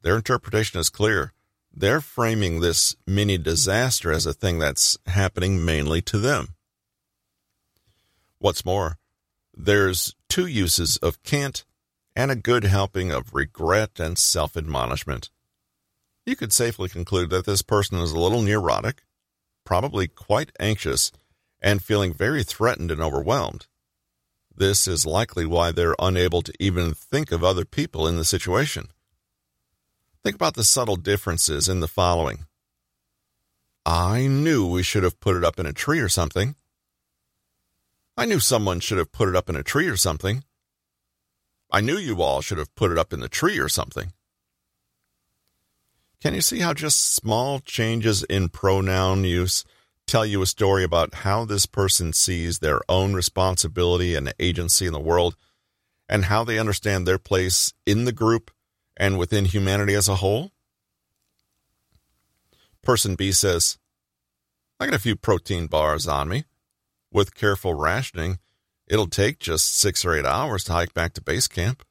Their 0.03 0.16
interpretation 0.16 0.79
is 0.79 0.90
clear. 0.90 1.33
They're 1.72 2.03
framing 2.03 2.61
this 2.61 2.94
mini 3.07 3.38
disaster 3.38 4.12
as 4.12 4.27
a 4.27 4.35
thing 4.35 4.59
that's 4.59 4.98
happening 5.07 5.64
mainly 5.64 6.03
to 6.03 6.18
them. 6.18 6.55
What's 8.38 8.62
more, 8.62 8.98
there's 9.55 10.14
two 10.29 10.44
uses 10.46 10.98
of 10.98 11.22
can't 11.22 11.64
and 12.14 12.31
a 12.31 12.37
good 12.37 12.64
helping 12.64 13.11
of 13.11 13.33
regret 13.33 13.98
and 13.98 14.18
self 14.18 14.55
admonishment. 14.55 15.31
You 16.27 16.37
could 16.37 16.53
safely 16.53 16.90
conclude 16.90 17.31
that 17.31 17.46
this 17.46 17.62
person 17.62 17.96
is 17.96 18.12
a 18.12 18.20
little 18.20 18.42
neurotic, 18.42 19.05
probably 19.64 20.09
quite 20.09 20.53
anxious, 20.61 21.11
and 21.62 21.83
feeling 21.83 22.12
very 22.12 22.44
threatened 22.44 22.90
and 22.90 23.01
overwhelmed. 23.01 23.66
This 24.57 24.87
is 24.87 25.07
likely 25.07 25.47
why 25.47 25.73
they're 25.73 25.97
unable 25.99 26.43
to 26.43 26.53
even 26.61 26.95
think 26.95 27.33
of 27.33 27.43
other 27.43 27.65
people 27.65 28.07
in 28.07 28.17
the 28.17 28.25
situation. 28.25 28.88
Think 30.23 30.37
about 30.37 30.55
the 30.55 30.65
subtle 30.65 30.97
differences 30.97 31.69
in 31.69 31.81
the 31.81 31.88
following. 31.88 32.47
I 33.85 34.27
knew 34.29 34.67
we 34.67 34.83
should 34.83 35.03
have 35.03 35.19
put 35.19 35.37
it 35.37 35.45
up 35.45 35.59
in 35.59 35.67
a 35.67 35.73
tree 35.73 35.99
or 35.99 36.09
something. 36.09 36.55
I 38.17 38.27
knew 38.27 38.38
someone 38.38 38.81
should 38.81 38.99
have 38.99 39.11
put 39.11 39.29
it 39.29 39.37
up 39.37 39.49
in 39.49 39.57
a 39.57 39.62
tree 39.62 39.88
or 39.88 39.97
something. 39.97 40.45
I 41.71 41.81
knew 41.81 41.97
you 41.97 42.21
all 42.23 42.43
should 42.43 42.59
have 42.59 42.75
put 42.75 42.93
it 42.93 42.99
up 42.99 43.12
in 43.12 43.21
the 43.21 43.29
tree 43.29 43.59
or 43.59 43.69
something. 43.69 44.12
Can 46.21 46.35
you 46.35 46.43
see 46.43 46.61
how 46.61 46.75
just 46.75 47.15
small 47.15 47.59
changes 47.59 48.23
in 48.25 48.51
pronoun 48.51 49.25
use 49.25 49.65
tell 50.12 50.27
you 50.27 50.42
a 50.42 50.46
story 50.46 50.85
about 50.85 51.14
how 51.14 51.46
this 51.46 51.64
person 51.64 52.12
sees 52.12 52.59
their 52.59 52.83
own 52.87 53.14
responsibility 53.14 54.14
and 54.14 54.35
agency 54.38 54.85
in 54.85 54.92
the 54.92 55.01
world 55.01 55.37
and 56.07 56.27
how 56.27 56.44
they 56.44 56.59
understand 56.59 57.07
their 57.07 57.16
place 57.16 57.72
in 57.87 58.05
the 58.05 58.12
group 58.12 58.51
and 58.94 59.18
within 59.18 59.46
humanity 59.46 59.94
as 59.94 60.09
a 60.09 60.16
whole? 60.16 60.51
Person 62.83 63.14
B 63.14 63.33
says, 63.33 63.79
I 64.79 64.85
got 64.85 64.94
a 64.94 64.98
few 64.98 65.16
protein 65.16 65.66
bars 65.66 66.07
on 66.07 66.29
me. 66.29 66.44
With 67.11 67.35
careful 67.35 67.72
rationing, 67.72 68.38
it'll 68.87 69.07
take 69.07 69.38
just 69.38 69.75
six 69.75 70.05
or 70.05 70.14
eight 70.14 70.27
hours 70.27 70.64
to 70.64 70.72
hike 70.72 70.92
back 70.92 71.14
to 71.14 71.22
base 71.22 71.48
camp. 71.48 71.87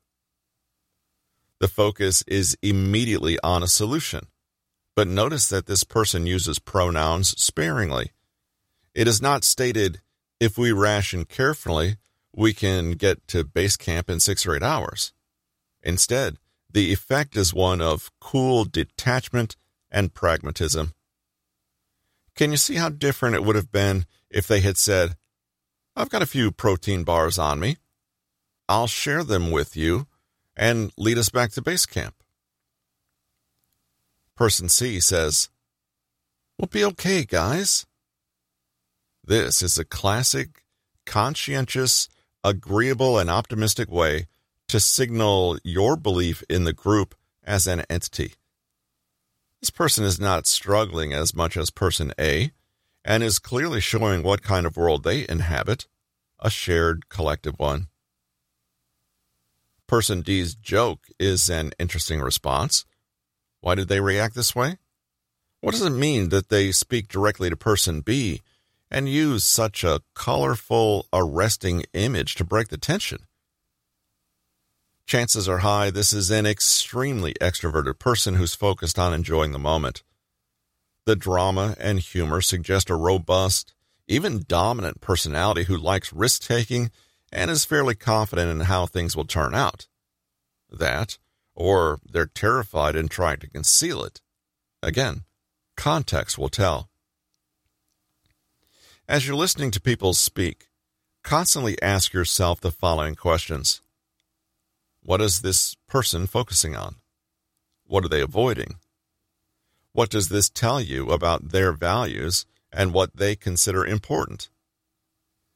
The 1.60 1.68
focus 1.68 2.24
is 2.28 2.56
immediately 2.62 3.40
on 3.44 3.64
a 3.64 3.68
solution, 3.68 4.28
but 4.96 5.08
notice 5.08 5.48
that 5.50 5.66
this 5.66 5.84
person 5.84 6.26
uses 6.26 6.60
pronouns 6.60 7.30
sparingly. 7.42 8.12
It 8.94 9.08
is 9.08 9.22
not 9.22 9.44
stated, 9.44 10.02
if 10.40 10.58
we 10.58 10.72
ration 10.72 11.26
carefully, 11.26 11.98
we 12.36 12.54
can 12.54 12.92
get 12.92 13.28
to 13.28 13.44
base 13.44 13.78
camp 13.78 14.10
in 14.10 14.20
six 14.20 14.46
or 14.46 14.56
eight 14.56 14.64
hours. 14.64 15.14
Instead, 15.84 16.38
the 16.72 16.92
effect 16.94 17.36
is 17.36 17.54
one 17.54 17.82
of 17.82 18.12
cool 18.20 18.66
detachment 18.66 19.56
and 19.90 20.14
pragmatism. 20.14 20.94
Can 22.36 22.52
you 22.52 22.58
see 22.58 22.76
how 22.76 22.90
different 22.90 23.36
it 23.36 23.44
would 23.44 23.56
have 23.56 23.72
been 23.72 24.06
if 24.30 24.48
they 24.48 24.62
had 24.62 24.78
said, 24.78 25.16
I've 25.96 26.10
got 26.10 26.22
a 26.22 26.28
few 26.28 26.52
protein 26.52 27.04
bars 27.04 27.38
on 27.38 27.60
me. 27.60 27.78
I'll 28.70 28.88
share 28.88 29.24
them 29.24 29.52
with 29.52 29.76
you 29.76 30.08
and 30.56 30.92
lead 30.98 31.18
us 31.18 31.30
back 31.30 31.52
to 31.52 31.62
base 31.62 31.86
camp. 31.86 32.16
Person 34.42 34.70
C 34.70 35.00
says, 35.00 35.50
We'll 36.58 36.66
be 36.66 36.84
okay, 36.84 37.26
guys. 37.26 37.86
This 39.24 39.62
is 39.62 39.78
a 39.78 39.86
classic, 39.86 40.64
conscientious, 41.06 42.10
agreeable, 42.44 43.20
and 43.20 43.30
optimistic 43.30 43.92
way 43.92 44.26
to 44.68 44.80
signal 44.80 45.60
your 45.64 45.96
belief 45.96 46.44
in 46.50 46.64
the 46.64 46.74
group 46.74 47.14
as 47.44 47.68
an 47.68 47.84
entity. 47.88 48.34
This 49.60 49.70
person 49.70 50.04
is 50.04 50.20
not 50.20 50.48
struggling 50.48 51.14
as 51.14 51.36
much 51.36 51.56
as 51.56 51.70
person 51.70 52.12
A 52.20 52.50
and 53.06 53.22
is 53.22 53.38
clearly 53.38 53.80
showing 53.80 54.24
what 54.24 54.42
kind 54.42 54.66
of 54.66 54.76
world 54.76 55.04
they 55.04 55.24
inhabit, 55.30 55.88
a 56.40 56.50
shared 56.50 57.10
collective 57.10 57.60
one. 57.60 57.90
Person 59.86 60.24
D's 60.24 60.56
joke 60.56 61.06
is 61.20 61.48
an 61.48 61.74
interesting 61.78 62.22
response. 62.22 62.86
Why 63.62 63.76
did 63.76 63.88
they 63.88 64.00
react 64.00 64.36
this 64.36 64.56
way? 64.56 64.78
What 65.62 65.72
does 65.72 65.84
it 65.84 65.92
mean 65.92 66.30
that 66.30 66.50
they 66.50 66.72
speak 66.72 67.08
directly 67.08 67.50
to 67.50 67.56
person 67.56 68.02
B 68.02 68.42
and 68.90 69.08
use 69.08 69.44
such 69.44 69.84
a 69.84 70.02
colorful, 70.16 71.08
arresting 71.14 71.86
image 71.94 72.36
to 72.36 72.44
break 72.44 72.70
the 72.70 72.78
tension? 72.78 73.28
Chances 75.06 75.48
are 75.48 75.60
high 75.60 75.92
this 75.92 76.14
is 76.14 76.32
an 76.32 76.46
extremely 76.46 77.34
extroverted 77.36 78.00
person 78.00 78.36
who's 78.36 78.56
focused 78.56 78.98
on 78.98 79.14
enjoying 79.14 79.52
the 79.52 79.60
moment. 79.60 80.04
The 81.06 81.16
drama 81.16 81.76
and 81.80 82.00
humor 82.00 82.42
suggest 82.42 82.90
a 82.90 82.96
robust, 82.96 83.74
even 84.08 84.46
dominant 84.48 85.02
personality 85.02 85.66
who 85.66 85.78
likes 85.78 86.14
risk 86.14 86.44
taking 86.44 86.92
and 87.32 87.52
is 87.52 87.66
fairly 87.66 87.96
confident 87.96 88.50
in 88.52 88.62
how 88.62 88.86
things 88.86 89.16
will 89.16 89.26
turn 89.26 89.54
out. 89.54 89.88
That, 90.72 91.18
or 91.56 92.00
they're 92.06 92.26
terrified 92.26 92.96
and 92.96 93.10
trying 93.10 93.38
to 93.38 93.50
conceal 93.50 94.04
it. 94.04 94.22
Again, 94.82 95.24
context 95.76 96.38
will 96.38 96.50
tell. 96.50 96.90
As 99.08 99.28
you're 99.28 99.36
listening 99.36 99.72
to 99.72 99.82
people 99.82 100.14
speak, 100.14 100.70
constantly 101.24 101.82
ask 101.82 102.14
yourself 102.14 102.62
the 102.62 102.72
following 102.72 103.16
questions 103.16 103.82
what 105.04 105.22
is 105.22 105.42
this 105.42 105.76
person 105.88 106.28
focusing 106.28 106.76
on? 106.76 106.98
What 107.86 108.06
are 108.06 108.10
they 108.10 108.22
avoiding? 108.22 108.76
What 109.94 110.10
does 110.10 110.30
this 110.30 110.50
tell 110.50 110.80
you 110.80 111.10
about 111.10 111.50
their 111.50 111.74
values 111.74 112.46
and 112.72 112.94
what 112.94 113.18
they 113.18 113.36
consider 113.36 113.86
important? 113.86 114.50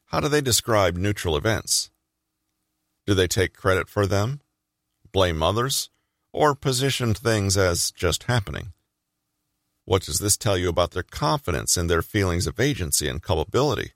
How 0.07 0.19
do 0.19 0.27
they 0.27 0.41
describe 0.41 0.97
neutral 0.97 1.37
events? 1.37 1.91
Do 3.05 3.13
they 3.13 3.27
take 3.27 3.53
credit 3.53 3.87
for 3.87 4.05
them, 4.07 4.41
blame 5.15 5.41
others, 5.41 5.89
or 6.31 6.53
position 6.53 7.13
things 7.13 7.57
as 7.57 7.91
just 7.91 8.23
happening? 8.23 8.67
What 9.85 10.03
does 10.03 10.19
this 10.19 10.37
tell 10.37 10.57
you 10.57 10.69
about 10.69 10.91
their 10.91 11.09
confidence 11.23 11.77
in 11.77 11.87
their 11.87 12.01
feelings 12.01 12.47
of 12.47 12.59
agency 12.59 13.07
and 13.07 13.21
culpability? 13.21 13.93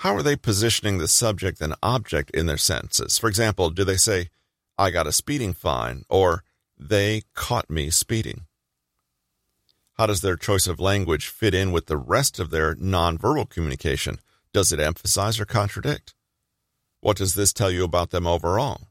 how 0.00 0.14
are 0.14 0.22
they 0.22 0.36
positioning 0.36 0.98
the 0.98 1.08
subject 1.08 1.60
and 1.60 1.74
object 1.82 2.30
in 2.32 2.46
their 2.46 2.58
sentences? 2.58 3.18
For 3.18 3.28
example, 3.28 3.70
do 3.70 3.84
they 3.84 3.96
say, 3.96 4.28
I 4.78 4.90
got 4.90 5.06
a 5.06 5.12
speeding 5.12 5.54
fine, 5.54 6.04
or 6.10 6.44
they 6.78 7.22
caught 7.34 7.70
me 7.70 7.88
speeding? 7.90 8.42
How 9.94 10.06
does 10.06 10.20
their 10.20 10.36
choice 10.36 10.66
of 10.66 10.78
language 10.78 11.28
fit 11.28 11.54
in 11.54 11.72
with 11.72 11.86
the 11.86 11.96
rest 11.96 12.38
of 12.38 12.50
their 12.50 12.74
nonverbal 12.74 13.48
communication? 13.48 14.20
Does 14.52 14.70
it 14.70 14.80
emphasize 14.80 15.40
or 15.40 15.46
contradict? 15.46 16.14
What 17.00 17.16
does 17.16 17.34
this 17.34 17.54
tell 17.54 17.70
you 17.70 17.82
about 17.82 18.10
them 18.10 18.26
overall? 18.26 18.88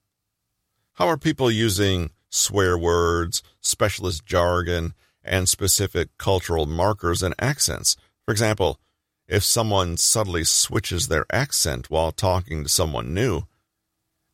How 0.96 1.10
are 1.10 1.18
people 1.18 1.52
using 1.52 2.12
swear 2.30 2.78
words, 2.78 3.44
specialist 3.60 4.26
jargon, 4.26 4.94
and 5.22 5.50
specific 5.50 6.18
cultural 6.18 6.66
markers 6.66 7.22
and 7.22 7.36
accents? 7.38 7.98
For 8.24 8.32
example, 8.32 8.80
if 9.28 9.44
someone 9.44 9.98
subtly 9.98 10.46
switches 10.46 11.10
their 11.10 11.26
accent 11.30 11.90
while 11.90 12.14
talking 12.14 12.64
to 12.64 12.70
someone 12.70 13.14
new, 13.14 13.42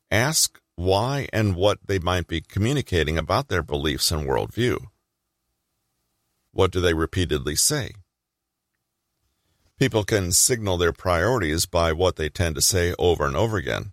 ask 0.08 0.60
why 0.76 1.28
and 1.32 1.56
what 1.56 1.80
they 1.84 1.98
might 1.98 2.28
be 2.28 2.40
communicating 2.40 3.18
about 3.18 3.48
their 3.48 3.64
beliefs 3.64 4.12
and 4.12 4.28
worldview. 4.28 4.78
What 6.52 6.70
do 6.70 6.80
they 6.80 6.94
repeatedly 6.94 7.56
say? 7.56 7.90
People 9.80 10.04
can 10.04 10.30
signal 10.30 10.76
their 10.76 10.92
priorities 10.92 11.66
by 11.66 11.92
what 11.92 12.14
they 12.14 12.28
tend 12.28 12.54
to 12.54 12.60
say 12.60 12.94
over 13.00 13.26
and 13.26 13.34
over 13.34 13.56
again. 13.56 13.90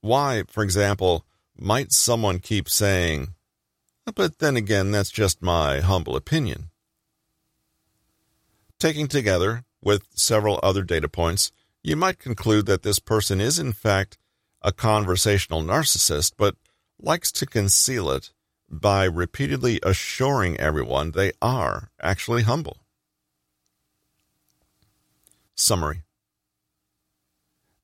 Why, 0.00 0.44
for 0.48 0.64
example, 0.64 1.26
might 1.56 1.92
someone 1.92 2.38
keep 2.38 2.68
saying, 2.68 3.34
but 4.14 4.38
then 4.38 4.56
again, 4.56 4.90
that's 4.90 5.10
just 5.10 5.42
my 5.42 5.80
humble 5.80 6.16
opinion? 6.16 6.70
Taking 8.78 9.06
together, 9.06 9.64
with 9.82 10.06
several 10.14 10.60
other 10.62 10.82
data 10.82 11.08
points, 11.08 11.52
you 11.82 11.96
might 11.96 12.18
conclude 12.18 12.66
that 12.66 12.82
this 12.82 12.98
person 12.98 13.40
is 13.40 13.58
in 13.58 13.72
fact 13.72 14.16
a 14.62 14.72
conversational 14.72 15.62
narcissist, 15.62 16.32
but 16.36 16.54
likes 16.98 17.32
to 17.32 17.46
conceal 17.46 18.10
it 18.10 18.32
by 18.70 19.04
repeatedly 19.04 19.80
assuring 19.82 20.58
everyone 20.58 21.10
they 21.10 21.32
are 21.42 21.90
actually 22.00 22.42
humble. 22.42 22.78
Summary 25.54 26.02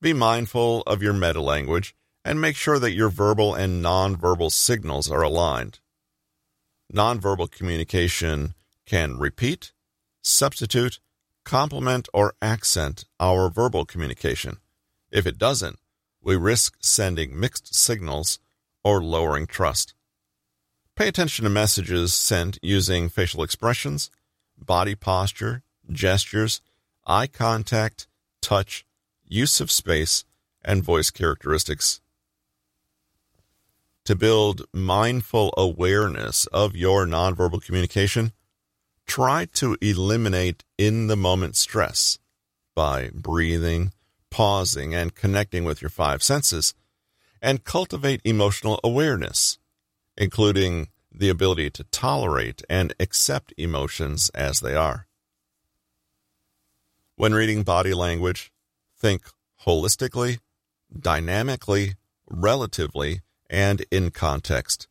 Be 0.00 0.12
mindful 0.12 0.82
of 0.86 1.02
your 1.02 1.12
meta 1.12 1.40
language 1.40 1.94
and 2.24 2.40
make 2.40 2.56
sure 2.56 2.78
that 2.78 2.92
your 2.92 3.08
verbal 3.08 3.54
and 3.54 3.84
nonverbal 3.84 4.52
signals 4.52 5.10
are 5.10 5.22
aligned. 5.22 5.80
Nonverbal 6.92 7.50
communication 7.50 8.54
can 8.86 9.18
repeat, 9.18 9.72
substitute, 10.22 11.00
complement 11.44 12.08
or 12.12 12.34
accent 12.42 13.04
our 13.18 13.48
verbal 13.48 13.84
communication. 13.84 14.58
If 15.10 15.26
it 15.26 15.38
doesn't, 15.38 15.78
we 16.22 16.36
risk 16.36 16.76
sending 16.80 17.38
mixed 17.38 17.74
signals 17.74 18.38
or 18.84 19.02
lowering 19.02 19.46
trust. 19.46 19.94
Pay 20.96 21.08
attention 21.08 21.44
to 21.44 21.50
messages 21.50 22.12
sent 22.12 22.58
using 22.62 23.08
facial 23.08 23.42
expressions, 23.42 24.10
body 24.58 24.94
posture, 24.94 25.62
gestures, 25.90 26.60
eye 27.06 27.26
contact, 27.26 28.06
touch, 28.42 28.84
use 29.26 29.60
of 29.60 29.70
space, 29.70 30.24
and 30.64 30.82
voice 30.82 31.10
characteristics. 31.10 32.00
To 34.08 34.16
build 34.16 34.64
mindful 34.72 35.52
awareness 35.58 36.46
of 36.46 36.74
your 36.74 37.04
nonverbal 37.04 37.62
communication, 37.62 38.32
try 39.06 39.44
to 39.56 39.76
eliminate 39.82 40.64
in 40.78 41.08
the 41.08 41.16
moment 41.16 41.56
stress 41.56 42.18
by 42.74 43.10
breathing, 43.12 43.92
pausing, 44.30 44.94
and 44.94 45.14
connecting 45.14 45.64
with 45.64 45.82
your 45.82 45.90
five 45.90 46.22
senses, 46.22 46.72
and 47.42 47.64
cultivate 47.64 48.22
emotional 48.24 48.80
awareness, 48.82 49.58
including 50.16 50.88
the 51.12 51.28
ability 51.28 51.68
to 51.68 51.84
tolerate 51.84 52.62
and 52.70 52.94
accept 52.98 53.52
emotions 53.58 54.30
as 54.30 54.60
they 54.60 54.74
are. 54.74 55.06
When 57.16 57.34
reading 57.34 57.62
body 57.62 57.92
language, 57.92 58.50
think 58.96 59.24
holistically, 59.66 60.38
dynamically, 60.98 61.96
relatively, 62.26 63.20
and 63.50 63.84
in 63.90 64.10
context. 64.10 64.88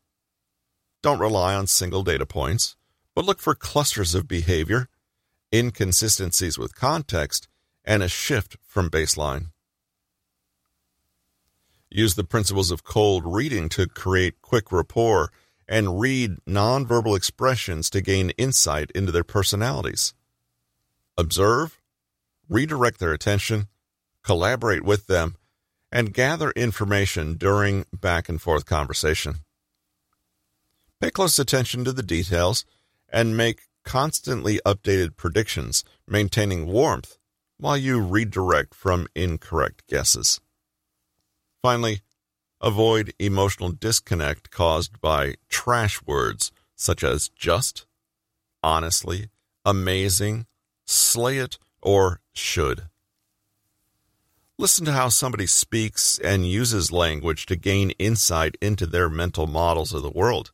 Don't 1.02 1.20
rely 1.20 1.54
on 1.54 1.66
single 1.66 2.02
data 2.02 2.26
points, 2.26 2.76
but 3.14 3.24
look 3.24 3.40
for 3.40 3.54
clusters 3.54 4.14
of 4.14 4.28
behavior, 4.28 4.88
inconsistencies 5.52 6.58
with 6.58 6.74
context, 6.74 7.48
and 7.84 8.02
a 8.02 8.08
shift 8.08 8.56
from 8.66 8.90
baseline. 8.90 9.46
Use 11.90 12.16
the 12.16 12.24
principles 12.24 12.70
of 12.70 12.84
cold 12.84 13.22
reading 13.24 13.68
to 13.70 13.86
create 13.86 14.42
quick 14.42 14.70
rapport 14.70 15.32
and 15.66 15.98
read 15.98 16.36
nonverbal 16.46 17.16
expressions 17.16 17.88
to 17.90 18.02
gain 18.02 18.30
insight 18.30 18.90
into 18.90 19.10
their 19.10 19.24
personalities. 19.24 20.12
Observe, 21.16 21.80
redirect 22.48 23.00
their 23.00 23.12
attention, 23.12 23.68
collaborate 24.22 24.84
with 24.84 25.06
them, 25.06 25.36
and 25.90 26.14
gather 26.14 26.50
information 26.50 27.34
during 27.34 27.86
back 27.92 28.28
and 28.28 28.40
forth 28.40 28.66
conversation. 28.66 29.36
Pay 31.00 31.10
close 31.10 31.38
attention 31.38 31.84
to 31.84 31.92
the 31.92 32.02
details 32.02 32.64
and 33.08 33.36
make 33.36 33.62
constantly 33.84 34.60
updated 34.66 35.16
predictions, 35.16 35.84
maintaining 36.06 36.66
warmth 36.66 37.16
while 37.56 37.76
you 37.76 38.00
redirect 38.00 38.74
from 38.74 39.08
incorrect 39.14 39.86
guesses. 39.88 40.40
Finally, 41.62 42.02
avoid 42.60 43.12
emotional 43.18 43.70
disconnect 43.70 44.50
caused 44.50 45.00
by 45.00 45.34
trash 45.48 46.00
words 46.06 46.52
such 46.76 47.02
as 47.02 47.28
just, 47.30 47.86
honestly, 48.62 49.28
amazing, 49.64 50.46
slay 50.86 51.38
it, 51.38 51.58
or 51.82 52.20
should. 52.34 52.88
Listen 54.60 54.84
to 54.86 54.92
how 54.92 55.08
somebody 55.08 55.46
speaks 55.46 56.18
and 56.18 56.44
uses 56.44 56.90
language 56.90 57.46
to 57.46 57.54
gain 57.54 57.90
insight 57.92 58.56
into 58.60 58.86
their 58.86 59.08
mental 59.08 59.46
models 59.46 59.94
of 59.94 60.02
the 60.02 60.10
world. 60.10 60.50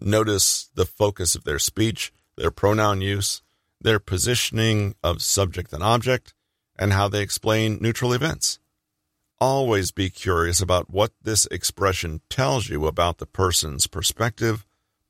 Notice 0.00 0.70
the 0.76 0.86
focus 0.86 1.34
of 1.34 1.42
their 1.42 1.58
speech, 1.58 2.12
their 2.36 2.52
pronoun 2.52 3.00
use, 3.00 3.42
their 3.80 3.98
positioning 3.98 4.94
of 5.02 5.22
subject 5.22 5.72
and 5.72 5.82
object, 5.82 6.34
and 6.78 6.92
how 6.92 7.08
they 7.08 7.20
explain 7.20 7.78
neutral 7.80 8.12
events. 8.12 8.60
Always 9.40 9.90
be 9.90 10.08
curious 10.08 10.60
about 10.60 10.88
what 10.88 11.10
this 11.20 11.46
expression 11.46 12.20
tells 12.30 12.68
you 12.68 12.86
about 12.86 13.18
the 13.18 13.26
person's 13.26 13.88
perspective, 13.88 14.64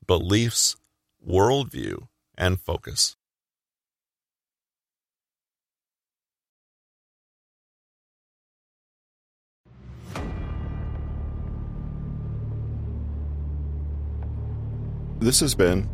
beliefs, 0.06 0.76
worldview, 1.22 2.08
and 2.34 2.58
focus. 2.58 3.18
This 15.20 15.40
has 15.40 15.54
been 15.54 15.88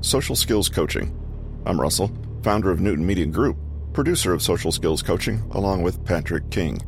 Social 0.00 0.36
Skills 0.36 0.68
Coaching. 0.68 1.12
I'm 1.64 1.80
Russell, 1.80 2.10
founder 2.42 2.70
of 2.70 2.80
Newton 2.80 3.06
Media 3.06 3.26
Group, 3.26 3.56
producer 3.92 4.32
of 4.32 4.42
Social 4.42 4.70
Skills 4.70 5.02
Coaching, 5.02 5.42
along 5.52 5.82
with 5.82 6.04
Patrick 6.04 6.50
King. 6.50 6.78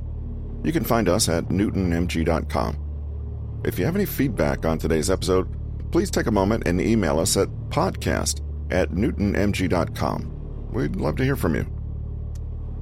You 0.62 0.72
can 0.72 0.85
find 0.85 1.09
us 1.09 1.29
at 1.29 1.46
newtonmg.com. 1.46 3.61
If 3.64 3.79
you 3.79 3.85
have 3.87 3.96
any 3.96 4.07
feedback 4.07 4.64
on 4.64 4.79
today's 4.79 5.11
episode, 5.11 5.48
please 5.90 6.11
take 6.11 6.27
a 6.27 6.31
moment 6.31 6.64
and 6.66 6.81
email 6.81 7.18
us 7.18 7.37
at 7.37 7.48
podcast 7.70 8.42
at 8.70 8.90
newtonmg.com. 8.90 10.68
We'd 10.70 10.96
love 10.96 11.16
to 11.16 11.24
hear 11.24 11.37
from 11.37 11.57
you. 11.57 11.66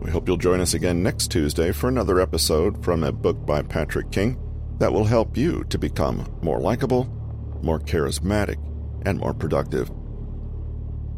We 0.01 0.11
hope 0.11 0.29
you'll 0.29 0.37
join 0.37 0.61
us 0.61 0.75
again 0.75 1.03
next 1.03 1.31
Tuesday 1.31 1.73
for 1.73 1.89
another 1.89 2.21
episode 2.21 2.85
from 2.85 3.05
a 3.05 3.13
book 3.13 3.47
by 3.47 3.63
Patrick 3.63 4.11
King 4.11 4.39
that 4.79 4.93
will 4.93 5.05
help 5.05 5.37
you 5.37 5.65
to 5.71 5.79
become 5.79 6.27
more 6.43 6.61
likable, 6.61 7.05
more 7.63 7.81
charismatic, 7.81 8.59
and 9.07 9.19
more 9.19 9.33
productive. 9.33 9.91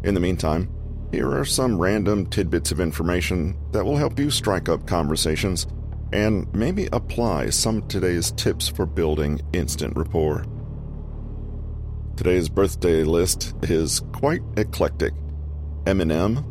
In 0.04 0.14
the 0.14 0.20
meantime, 0.20 0.70
here 1.10 1.32
are 1.32 1.44
some 1.44 1.78
random 1.78 2.26
tidbits 2.26 2.70
of 2.70 2.80
information 2.80 3.56
that 3.72 3.84
will 3.84 3.96
help 3.96 4.18
you 4.18 4.30
strike 4.30 4.68
up 4.68 4.86
conversations 4.86 5.66
and 6.12 6.52
maybe 6.54 6.88
apply 6.92 7.50
some 7.50 7.78
of 7.78 7.88
today's 7.88 8.30
tips 8.32 8.68
for 8.68 8.86
building 8.86 9.40
instant 9.52 9.96
rapport. 9.96 10.44
Today's 12.16 12.48
birthday 12.48 13.04
list 13.04 13.54
is 13.62 14.00
quite 14.12 14.42
eclectic. 14.56 15.14
Eminem, 15.84 16.44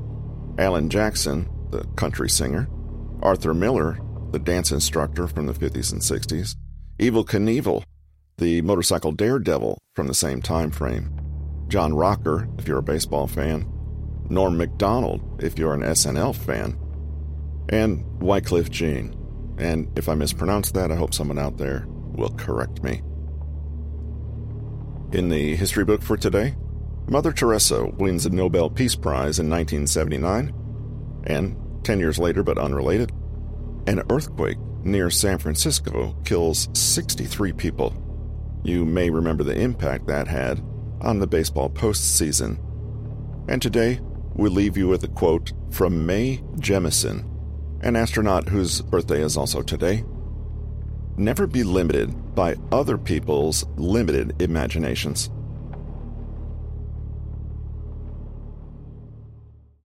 Alan 0.60 0.90
Jackson, 0.90 1.50
the 1.70 1.84
country 1.96 2.30
singer, 2.30 2.68
Arthur 3.22 3.54
Miller, 3.54 4.00
the 4.32 4.40
dance 4.40 4.72
instructor 4.72 5.28
from 5.28 5.46
the 5.46 5.54
50s 5.54 5.92
and 5.92 6.02
60s, 6.02 6.56
Evel 7.00 7.26
Knievel, 7.26 7.84
the 8.38 8.62
motorcycle 8.62 9.12
daredevil 9.12 9.78
from 9.96 10.08
the 10.08 10.14
same 10.14 10.42
time 10.42 10.72
frame, 10.72 11.17
John 11.68 11.94
Rocker, 11.94 12.48
if 12.58 12.68
you're 12.68 12.80
a 12.80 12.84
baseball 12.84 13.28
fan, 13.28 13.72
Norm 14.30 14.58
MacDonald, 14.58 15.44
if 15.44 15.58
you're 15.60 15.74
an 15.74 15.82
SNL 15.82 16.36
fan, 16.36 16.78
and 17.70 18.06
Wycliffe 18.22 18.72
Jean. 18.72 19.14
And 19.58 19.90
if 19.98 20.08
I 20.08 20.16
mispronounce 20.16 20.72
that, 20.72 20.92
I 20.92 20.96
hope 20.96 21.14
someone 21.14 21.40
out 21.40 21.58
there 21.58 21.86
will 21.88 22.30
correct 22.32 22.84
me. 22.84 23.02
In 25.12 25.30
the 25.30 25.56
history 25.56 25.86
book 25.86 26.02
for 26.02 26.18
today, 26.18 26.56
Mother 27.08 27.32
Teresa 27.32 27.86
wins 27.86 28.24
the 28.26 28.30
Nobel 28.30 28.70
Peace 28.70 28.96
Prize 28.96 29.40
in 29.40 29.50
1979, 29.50 30.54
and 31.26 31.56
10 31.84 32.00
years 32.00 32.20
later, 32.20 32.44
but 32.44 32.58
unrelated, 32.58 33.12
an 33.88 34.04
earthquake 34.10 34.58
near 34.84 35.10
San 35.10 35.38
Francisco 35.38 36.16
kills 36.26 36.70
63 36.74 37.54
people. 37.54 37.96
You 38.64 38.84
may 38.84 39.10
remember 39.10 39.44
the 39.44 39.58
impact 39.58 40.08
that 40.08 40.28
had 40.28 40.62
on 41.02 41.20
the 41.20 41.28
baseball 41.28 41.70
postseason. 41.70 42.60
And 43.48 43.62
today, 43.62 44.00
we 44.36 44.50
leave 44.50 44.78
you 44.78 44.88
with 44.88 45.04
a 45.04 45.08
quote 45.08 45.54
from 45.72 46.06
Mae 46.06 46.44
Jemison, 46.58 47.26
an 47.82 47.96
astronaut 47.96 48.50
whose 48.50 48.82
birthday 48.82 49.22
is 49.22 49.38
also 49.38 49.62
today. 49.62 50.04
Never 51.18 51.48
be 51.48 51.64
limited 51.64 52.36
by 52.36 52.56
other 52.72 52.98
people's 52.98 53.66
limited 53.76 54.42
imaginations. 54.42 55.30